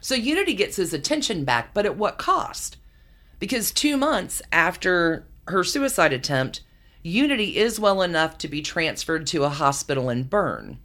So 0.00 0.16
Unity 0.16 0.54
gets 0.54 0.76
his 0.76 0.92
attention 0.92 1.44
back, 1.44 1.72
but 1.72 1.86
at 1.86 1.96
what 1.96 2.18
cost? 2.18 2.76
Because 3.38 3.70
two 3.70 3.96
months 3.96 4.42
after 4.50 5.26
her 5.46 5.62
suicide 5.62 6.12
attempt, 6.12 6.62
Unity 7.02 7.56
is 7.56 7.78
well 7.78 8.02
enough 8.02 8.36
to 8.38 8.48
be 8.48 8.62
transferred 8.62 9.26
to 9.28 9.44
a 9.44 9.48
hospital 9.48 10.10
in 10.10 10.24
Bern. 10.24 10.78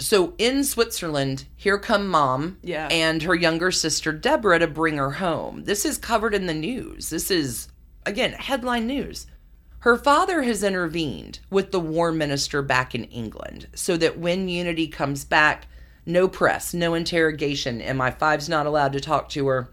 So 0.00 0.34
in 0.38 0.64
Switzerland, 0.64 1.46
here 1.56 1.78
come 1.78 2.08
mom 2.08 2.58
Yeah. 2.62 2.88
and 2.90 3.22
her 3.22 3.34
younger 3.34 3.70
sister 3.70 4.12
Deborah 4.12 4.58
to 4.58 4.66
bring 4.66 4.96
her 4.96 5.12
home. 5.12 5.64
This 5.64 5.84
is 5.84 5.98
covered 5.98 6.34
in 6.34 6.46
the 6.46 6.54
news. 6.54 7.10
This 7.10 7.30
is, 7.30 7.68
again, 8.04 8.32
headline 8.32 8.86
news. 8.86 9.26
Her 9.80 9.96
father 9.96 10.42
has 10.42 10.62
intervened 10.64 11.40
with 11.50 11.70
the 11.70 11.78
war 11.80 12.10
minister 12.10 12.62
back 12.62 12.94
in 12.94 13.04
England 13.04 13.68
so 13.74 13.96
that 13.98 14.18
when 14.18 14.48
Unity 14.48 14.88
comes 14.88 15.24
back, 15.24 15.66
no 16.06 16.26
press, 16.26 16.74
no 16.74 16.94
interrogation, 16.94 17.80
MI5's 17.80 18.48
not 18.48 18.66
allowed 18.66 18.92
to 18.94 19.00
talk 19.00 19.28
to 19.30 19.46
her. 19.46 19.68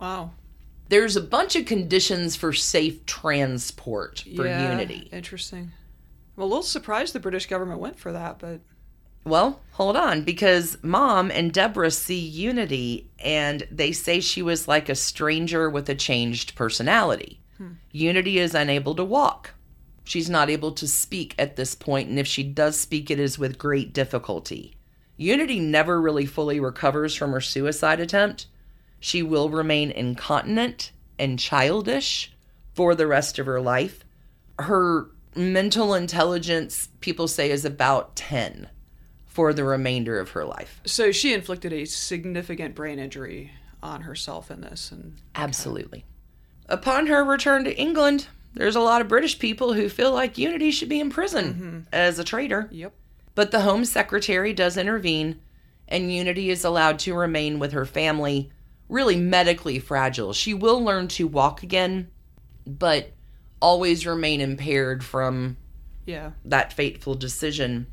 Wow. 0.00 0.32
There's 0.88 1.16
a 1.16 1.20
bunch 1.20 1.54
of 1.56 1.66
conditions 1.66 2.34
for 2.36 2.52
safe 2.52 3.04
transport 3.06 4.24
for 4.36 4.46
yeah, 4.46 4.70
Unity. 4.70 5.08
Interesting. 5.12 5.72
I'm 6.36 6.42
a 6.42 6.46
little 6.46 6.62
surprised 6.62 7.12
the 7.14 7.20
British 7.20 7.46
government 7.46 7.80
went 7.80 7.98
for 7.98 8.12
that, 8.12 8.38
but 8.38 8.60
Well, 9.28 9.60
hold 9.72 9.94
on, 9.94 10.22
because 10.22 10.78
mom 10.82 11.30
and 11.30 11.52
Deborah 11.52 11.90
see 11.90 12.18
Unity 12.18 13.10
and 13.18 13.68
they 13.70 13.92
say 13.92 14.20
she 14.20 14.40
was 14.40 14.66
like 14.66 14.88
a 14.88 14.94
stranger 14.94 15.68
with 15.68 15.86
a 15.90 15.94
changed 15.94 16.54
personality. 16.54 17.38
Hmm. 17.58 17.72
Unity 17.92 18.38
is 18.38 18.54
unable 18.54 18.94
to 18.94 19.04
walk. 19.04 19.50
She's 20.04 20.30
not 20.30 20.48
able 20.48 20.72
to 20.72 20.88
speak 20.88 21.34
at 21.38 21.56
this 21.56 21.74
point, 21.74 22.08
and 22.08 22.18
if 22.18 22.26
she 22.26 22.42
does 22.42 22.80
speak, 22.80 23.10
it 23.10 23.20
is 23.20 23.38
with 23.38 23.58
great 23.58 23.92
difficulty. 23.92 24.74
Unity 25.18 25.60
never 25.60 26.00
really 26.00 26.24
fully 26.24 26.58
recovers 26.58 27.14
from 27.14 27.32
her 27.32 27.42
suicide 27.42 28.00
attempt. 28.00 28.46
She 28.98 29.22
will 29.22 29.50
remain 29.50 29.90
incontinent 29.90 30.92
and 31.18 31.38
childish 31.38 32.32
for 32.72 32.94
the 32.94 33.06
rest 33.06 33.38
of 33.38 33.44
her 33.44 33.60
life. 33.60 34.04
Her 34.58 35.10
mental 35.36 35.92
intelligence, 35.92 36.88
people 37.00 37.28
say, 37.28 37.50
is 37.50 37.66
about 37.66 38.16
10 38.16 38.70
for 39.38 39.52
the 39.52 39.62
remainder 39.62 40.18
of 40.18 40.30
her 40.30 40.44
life. 40.44 40.80
so 40.84 41.12
she 41.12 41.32
inflicted 41.32 41.72
a 41.72 41.84
significant 41.84 42.74
brain 42.74 42.98
injury 42.98 43.52
on 43.80 44.00
herself 44.00 44.50
in 44.50 44.62
this, 44.62 44.90
and 44.90 45.14
Absolutely. 45.36 46.04
Upon 46.68 47.06
her 47.06 47.22
return 47.22 47.62
to 47.62 47.78
England, 47.78 48.26
there's 48.54 48.74
a 48.74 48.80
lot 48.80 49.00
of 49.00 49.06
British 49.06 49.38
people 49.38 49.74
who 49.74 49.88
feel 49.88 50.12
like 50.12 50.38
Unity 50.38 50.72
should 50.72 50.88
be 50.88 50.98
in 50.98 51.08
prison 51.08 51.44
mm-hmm. 51.54 51.78
as 51.92 52.18
a 52.18 52.24
traitor. 52.24 52.68
yep. 52.72 52.92
But 53.36 53.52
the 53.52 53.60
Home 53.60 53.84
Secretary 53.84 54.52
does 54.52 54.76
intervene, 54.76 55.38
and 55.86 56.12
Unity 56.12 56.50
is 56.50 56.64
allowed 56.64 56.98
to 57.00 57.14
remain 57.14 57.60
with 57.60 57.70
her 57.70 57.86
family, 57.86 58.50
really 58.88 59.14
medically 59.14 59.78
fragile. 59.78 60.32
She 60.32 60.52
will 60.52 60.82
learn 60.82 61.06
to 61.08 61.28
walk 61.28 61.62
again, 61.62 62.08
but 62.66 63.12
always 63.62 64.04
remain 64.04 64.40
impaired 64.40 65.04
from 65.04 65.56
Yeah. 66.06 66.32
that 66.44 66.72
fateful 66.72 67.14
decision. 67.14 67.86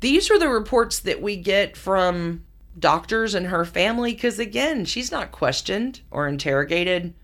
These 0.00 0.30
are 0.30 0.38
the 0.38 0.48
reports 0.48 1.00
that 1.00 1.20
we 1.20 1.36
get 1.36 1.76
from 1.76 2.44
doctors 2.78 3.34
and 3.34 3.46
her 3.46 3.64
family 3.64 4.14
because, 4.14 4.38
again, 4.38 4.84
she's 4.84 5.10
not 5.10 5.32
questioned 5.32 6.02
or 6.10 6.28
interrogated. 6.28 7.14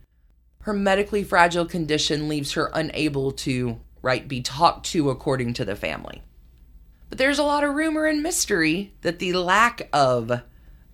Her 0.62 0.72
medically 0.72 1.22
fragile 1.22 1.66
condition 1.66 2.28
leaves 2.28 2.52
her 2.52 2.70
unable 2.74 3.30
to, 3.32 3.80
right, 4.02 4.26
be 4.26 4.40
talked 4.40 4.87
to 4.87 5.10
according 5.10 5.54
to 5.54 5.64
the 5.64 5.76
family. 5.76 6.22
But 7.08 7.18
there's 7.18 7.38
a 7.38 7.44
lot 7.44 7.62
of 7.62 7.74
rumor 7.74 8.06
and 8.06 8.22
mystery 8.22 8.92
that 9.02 9.20
the 9.20 9.34
lack 9.34 9.88
of 9.92 10.42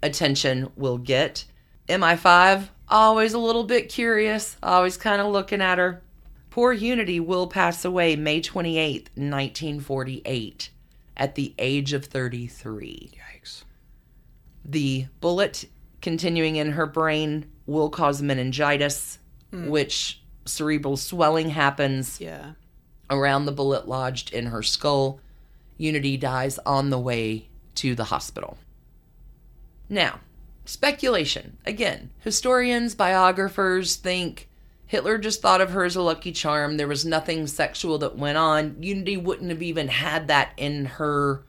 attention 0.03 0.71
will 0.77 0.99
get. 0.99 1.47
MI5, 1.89 2.69
always 2.89 3.33
a 3.33 3.39
little 3.39 3.65
bit 3.65 3.89
curious, 3.89 4.59
always 4.63 4.99
kind 4.99 5.23
of 5.23 5.29
looking 5.29 5.63
at 5.63 5.79
her. 5.79 6.03
Poor 6.51 6.73
Unity 6.73 7.21
will 7.21 7.47
pass 7.47 7.85
away 7.85 8.17
May 8.17 8.41
28, 8.43 9.09
1948, 9.15 10.71
at 11.21 11.35
the 11.35 11.55
age 11.59 11.93
of 11.93 12.07
33. 12.07 13.13
Yikes. 13.15 13.63
The 14.65 15.07
bullet 15.21 15.67
continuing 16.01 16.57
in 16.57 16.73
her 16.73 16.87
brain 16.87 17.45
will 17.67 17.91
cause 17.91 18.23
meningitis, 18.23 19.19
hmm. 19.51 19.69
which 19.69 20.23
cerebral 20.47 20.97
swelling 20.97 21.51
happens 21.51 22.21
Yeah. 22.21 22.53
around 23.11 23.45
the 23.45 23.53
bullet 23.53 23.87
lodged 23.87 24.33
in 24.33 24.47
her 24.47 24.63
skull. 24.63 25.21
Unity 25.77 26.17
dies 26.17 26.59
on 26.65 26.89
the 26.91 26.99
way 26.99 27.49
to 27.77 27.95
the 27.95 28.05
hospital. 28.05 28.59
Now, 29.89 30.21
speculation. 30.65 31.59
Again, 31.67 32.11
historians, 32.21 32.95
biographers 32.95 33.97
think 33.97 34.49
Hitler 34.91 35.19
just 35.19 35.41
thought 35.41 35.61
of 35.61 35.71
her 35.71 35.85
as 35.85 35.95
a 35.95 36.03
lucky 36.03 36.33
charm. 36.33 36.77
There 36.77 36.89
was 36.89 37.07
nothing 37.07 37.47
sexual 37.47 37.99
that 37.99 38.19
went 38.19 38.37
on. 38.37 38.83
Unity 38.83 39.17
wouldn't 39.17 39.51
have 39.51 39.63
even 39.63 39.87
had 39.87 40.27
that 40.27 40.51
in 40.57 40.85
her 40.87 41.45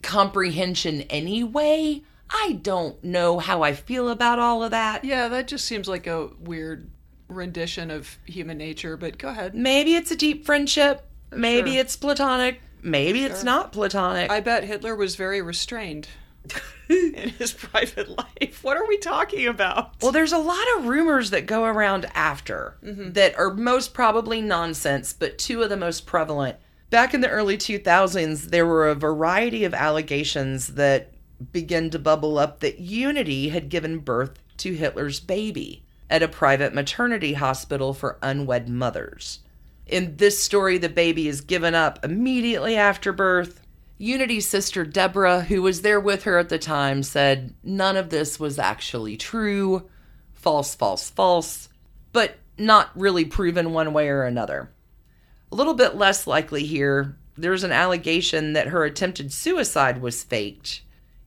comprehension 0.00 1.02
anyway. 1.02 2.00
I 2.30 2.58
don't 2.62 3.04
know 3.04 3.38
how 3.38 3.62
I 3.62 3.74
feel 3.74 4.08
about 4.08 4.38
all 4.38 4.64
of 4.64 4.70
that. 4.70 5.04
Yeah, 5.04 5.28
that 5.28 5.46
just 5.46 5.66
seems 5.66 5.88
like 5.88 6.06
a 6.06 6.28
weird 6.40 6.90
rendition 7.28 7.90
of 7.90 8.16
human 8.24 8.56
nature, 8.56 8.96
but 8.96 9.18
go 9.18 9.28
ahead. 9.28 9.54
Maybe 9.54 9.94
it's 9.94 10.10
a 10.10 10.16
deep 10.16 10.46
friendship. 10.46 11.06
Maybe 11.30 11.72
Sure. 11.72 11.80
it's 11.80 11.96
platonic. 11.96 12.62
Maybe 12.82 13.24
it's 13.24 13.44
not 13.44 13.72
platonic. 13.72 14.30
I 14.30 14.40
bet 14.40 14.64
Hitler 14.64 14.96
was 14.96 15.16
very 15.16 15.42
restrained 15.42 16.08
in 16.88 17.30
his 17.30 17.52
private 17.52 18.08
life. 18.08 18.62
What 18.62 18.76
are 18.76 18.86
we 18.86 18.98
talking 18.98 19.46
about? 19.46 20.00
Well, 20.00 20.12
there's 20.12 20.32
a 20.32 20.38
lot 20.38 20.64
of 20.76 20.86
rumors 20.86 21.30
that 21.30 21.46
go 21.46 21.64
around 21.64 22.06
after 22.14 22.76
mm-hmm. 22.82 23.12
that 23.12 23.38
are 23.38 23.52
most 23.52 23.94
probably 23.94 24.40
nonsense, 24.40 25.12
but 25.12 25.38
two 25.38 25.62
of 25.62 25.68
the 25.68 25.76
most 25.76 26.06
prevalent. 26.06 26.56
Back 26.90 27.14
in 27.14 27.20
the 27.20 27.28
early 27.28 27.58
2000s, 27.58 28.50
there 28.50 28.66
were 28.66 28.88
a 28.88 28.94
variety 28.94 29.64
of 29.64 29.74
allegations 29.74 30.74
that 30.74 31.12
began 31.52 31.90
to 31.90 31.98
bubble 31.98 32.38
up 32.38 32.60
that 32.60 32.78
Unity 32.78 33.48
had 33.48 33.68
given 33.68 33.98
birth 33.98 34.38
to 34.58 34.72
Hitler's 34.72 35.20
baby 35.20 35.82
at 36.08 36.22
a 36.22 36.28
private 36.28 36.72
maternity 36.72 37.34
hospital 37.34 37.92
for 37.92 38.18
unwed 38.22 38.68
mothers. 38.68 39.40
In 39.86 40.16
this 40.16 40.42
story, 40.42 40.78
the 40.78 40.88
baby 40.88 41.28
is 41.28 41.40
given 41.40 41.74
up 41.74 42.04
immediately 42.04 42.76
after 42.76 43.12
birth. 43.12 43.60
Unity's 43.98 44.46
sister 44.46 44.84
Deborah, 44.84 45.42
who 45.42 45.62
was 45.62 45.82
there 45.82 46.00
with 46.00 46.24
her 46.24 46.38
at 46.38 46.48
the 46.48 46.58
time, 46.58 47.02
said 47.02 47.54
none 47.62 47.96
of 47.96 48.10
this 48.10 48.38
was 48.38 48.58
actually 48.58 49.16
true. 49.16 49.88
False, 50.34 50.74
false, 50.74 51.08
false. 51.08 51.68
But 52.12 52.36
not 52.58 52.90
really 52.94 53.24
proven 53.24 53.72
one 53.72 53.92
way 53.92 54.08
or 54.08 54.24
another. 54.24 54.70
A 55.50 55.54
little 55.54 55.74
bit 55.74 55.96
less 55.96 56.26
likely 56.26 56.64
here, 56.64 57.16
there's 57.36 57.64
an 57.64 57.72
allegation 57.72 58.52
that 58.52 58.68
her 58.68 58.84
attempted 58.84 59.32
suicide 59.32 60.00
was 60.00 60.22
faked 60.22 60.82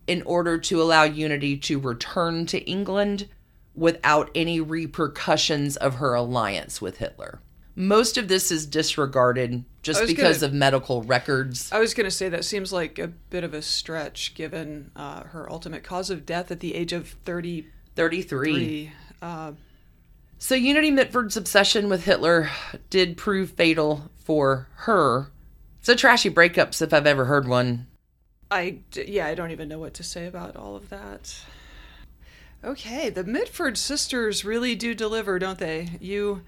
in 0.07 0.21
order 0.23 0.57
to 0.57 0.81
allow 0.81 1.03
Unity 1.03 1.57
to 1.57 1.79
return 1.79 2.45
to 2.47 2.59
England 2.69 3.27
without 3.75 4.29
any 4.35 4.59
repercussions 4.59 5.77
of 5.77 5.95
her 5.95 6.13
alliance 6.13 6.81
with 6.81 6.97
Hitler. 6.97 7.41
Most 7.79 8.17
of 8.17 8.27
this 8.27 8.51
is 8.51 8.65
disregarded 8.65 9.63
just 9.83 10.05
because 10.05 10.39
gonna- 10.39 10.51
of 10.51 10.53
medical 10.53 11.01
records. 11.03 11.71
I 11.71 11.79
was 11.79 11.93
going 11.93 12.03
to 12.03 12.11
say 12.11 12.27
that 12.27 12.43
seems 12.43 12.73
like 12.73 12.99
a 12.99 13.07
bit 13.07 13.45
of 13.45 13.53
a 13.53 13.61
stretch 13.61 14.35
given 14.35 14.91
uh, 14.97 15.23
her 15.23 15.49
ultimate 15.49 15.81
cause 15.81 16.09
of 16.09 16.25
death 16.25 16.51
at 16.51 16.59
the 16.59 16.75
age 16.75 16.91
of 16.91 17.07
33. 17.23 17.69
33. 17.95 18.91
Uh, 19.21 19.53
So 20.39 20.55
Unity 20.55 20.91
Mitford's 20.91 21.37
obsession 21.37 21.87
with 21.87 22.03
Hitler 22.03 22.49
did 22.89 23.15
prove 23.15 23.51
fatal 23.51 24.11
for 24.25 24.67
her. 24.75 25.31
So 25.81 25.95
trashy 25.95 26.29
breakups 26.29 26.81
if 26.81 26.93
I've 26.93 27.07
ever 27.07 27.25
heard 27.25 27.47
one. 27.47 27.87
I, 28.51 28.79
yeah, 28.93 29.25
I 29.27 29.35
don't 29.35 29.51
even 29.51 29.69
know 29.69 29.79
what 29.79 29.93
to 29.93 30.03
say 30.03 30.27
about 30.27 30.57
all 30.57 30.75
of 30.75 30.89
that. 30.89 31.39
Okay, 32.61 33.09
the 33.09 33.23
Mitford 33.23 33.77
sisters 33.77 34.43
really 34.43 34.75
do 34.75 34.93
deliver, 34.93 35.39
don't 35.39 35.59
they? 35.59 35.91
You 36.01 36.41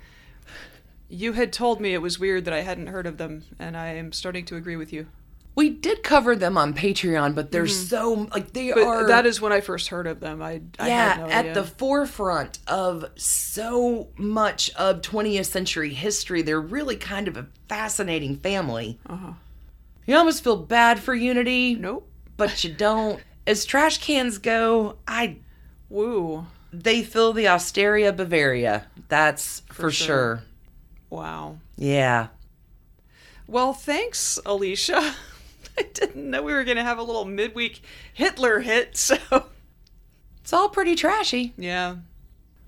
you 1.11 1.33
had 1.33 1.51
told 1.51 1.81
me 1.81 1.93
it 1.93 2.01
was 2.01 2.17
weird 2.17 2.45
that 2.45 2.53
I 2.53 2.61
hadn't 2.61 2.87
heard 2.87 3.05
of 3.05 3.17
them, 3.17 3.43
and 3.59 3.75
I 3.75 3.89
am 3.95 4.11
starting 4.13 4.45
to 4.45 4.55
agree 4.55 4.77
with 4.77 4.93
you. 4.93 5.07
We 5.53 5.69
did 5.69 6.01
cover 6.01 6.35
them 6.37 6.57
on 6.57 6.73
Patreon, 6.73 7.35
but 7.35 7.51
they're 7.51 7.67
so 7.67 8.29
like 8.33 8.53
they 8.53 8.67
Mm-hmm. 8.67 8.79
But 8.79 8.87
are 8.87 9.07
that 9.07 9.25
is 9.25 9.41
when 9.41 9.51
I 9.51 9.59
first 9.59 9.89
heard 9.89 10.07
of 10.07 10.21
them. 10.21 10.41
I, 10.41 10.61
I 10.79 10.87
yeah 10.87 11.13
had 11.15 11.19
no 11.19 11.27
at 11.27 11.53
the 11.53 11.63
forefront 11.65 12.59
of 12.67 13.03
so 13.15 14.07
much 14.17 14.69
of 14.75 15.01
20th 15.01 15.45
century 15.45 15.93
history. 15.93 16.41
They're 16.41 16.61
really 16.61 16.95
kind 16.95 17.27
of 17.27 17.35
a 17.35 17.47
fascinating 17.67 18.37
family. 18.37 18.97
Uh-huh. 19.05 19.33
You 20.05 20.15
almost 20.15 20.43
feel 20.43 20.55
bad 20.57 20.99
for 20.99 21.13
Unity, 21.13 21.75
Nope. 21.75 22.07
but 22.37 22.63
you 22.63 22.73
don't. 22.73 23.19
As 23.45 23.65
trash 23.65 23.97
cans 23.97 24.37
go, 24.37 24.97
I 25.05 25.37
Woo. 25.89 26.45
They 26.71 27.03
fill 27.03 27.33
the 27.33 27.49
Osteria 27.49 28.13
Bavaria. 28.13 28.87
That's 29.09 29.59
for, 29.67 29.91
sure. 29.91 30.07
sure. 30.07 30.43
Wow. 31.11 31.57
Yeah. 31.77 32.27
Well, 33.45 33.73
thanks, 33.73 34.39
Alicia. 34.45 35.13
I 35.77 35.83
didn't 35.93 36.29
know 36.29 36.41
we 36.41 36.53
were 36.53 36.63
going 36.63 36.77
to 36.77 36.83
have 36.83 36.97
a 36.97 37.03
little 37.03 37.25
midweek 37.25 37.81
Hitler 38.13 38.61
hit, 38.61 38.97
so 38.97 39.17
It's 40.41 40.53
all 40.53 40.69
pretty 40.69 40.95
trashy. 40.95 41.53
yeah. 41.57 41.97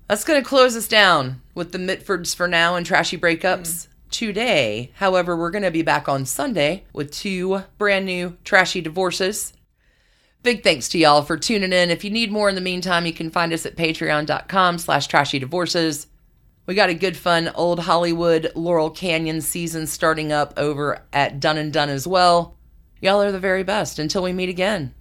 That's 0.08 0.24
going 0.24 0.40
to 0.42 0.46
close 0.48 0.76
us 0.76 0.86
down 0.86 1.40
with 1.54 1.72
the 1.72 1.78
Mitfords 1.78 2.36
for 2.36 2.46
now 2.46 2.76
and 2.76 2.84
trashy 2.84 3.16
breakups 3.16 3.62
mm. 3.62 3.88
today. 4.10 4.90
However, 4.96 5.34
we're 5.34 5.50
going 5.50 5.64
to 5.64 5.70
be 5.70 5.80
back 5.80 6.10
on 6.10 6.26
Sunday 6.26 6.84
with 6.92 7.10
two 7.10 7.62
brand 7.78 8.04
new 8.04 8.36
trashy 8.44 8.82
divorces. 8.82 9.54
Big 10.42 10.62
thanks 10.62 10.90
to 10.90 10.98
y'all 10.98 11.22
for 11.22 11.38
tuning 11.38 11.72
in. 11.72 11.88
If 11.88 12.04
you 12.04 12.10
need 12.10 12.30
more 12.30 12.50
in 12.50 12.54
the 12.54 12.60
meantime, 12.60 13.06
you 13.06 13.14
can 13.14 13.30
find 13.30 13.50
us 13.50 13.64
at 13.64 13.76
patreon.com 13.76 14.76
slash 14.76 15.06
trashy 15.06 15.38
divorces. 15.38 16.06
We 16.66 16.74
got 16.74 16.88
a 16.88 16.94
good 16.94 17.16
fun 17.16 17.50
old 17.54 17.80
Hollywood 17.80 18.50
Laurel 18.54 18.90
Canyon 18.90 19.40
season 19.42 19.86
starting 19.86 20.32
up 20.32 20.54
over 20.56 21.02
at 21.12 21.38
Dun 21.38 21.58
and 21.58 21.72
Dun 21.72 21.90
as 21.90 22.06
well. 22.06 22.56
Y'all 23.00 23.20
are 23.20 23.32
the 23.32 23.38
very 23.38 23.62
best. 23.62 23.98
Until 23.98 24.22
we 24.22 24.32
meet 24.32 24.48
again. 24.48 24.94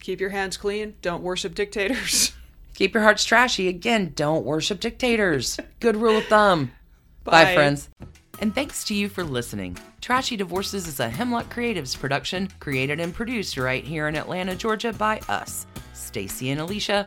Keep 0.00 0.20
your 0.20 0.30
hands 0.30 0.56
clean. 0.56 0.94
Don't 1.02 1.22
worship 1.22 1.54
dictators. 1.54 2.32
Keep 2.74 2.94
your 2.94 3.02
hearts 3.02 3.24
trashy. 3.24 3.68
Again, 3.68 4.12
don't 4.14 4.44
worship 4.44 4.80
dictators. 4.80 5.58
Good 5.80 5.96
rule 5.96 6.18
of 6.18 6.26
thumb. 6.26 6.70
Bye. 7.24 7.44
Bye. 7.44 7.54
friends. 7.54 7.88
And 8.38 8.54
thanks 8.54 8.84
to 8.84 8.94
you 8.94 9.08
for 9.08 9.22
listening. 9.22 9.76
Trashy 10.00 10.36
Divorces 10.36 10.86
is 10.86 10.98
a 11.00 11.10
Hemlock 11.10 11.52
Creatives 11.52 11.98
production, 11.98 12.48
created 12.58 12.98
and 12.98 13.12
produced 13.12 13.58
right 13.58 13.84
here 13.84 14.08
in 14.08 14.16
Atlanta, 14.16 14.54
Georgia 14.54 14.94
by 14.94 15.20
us, 15.28 15.66
Stacy 15.92 16.48
and 16.50 16.60
Alicia, 16.60 17.06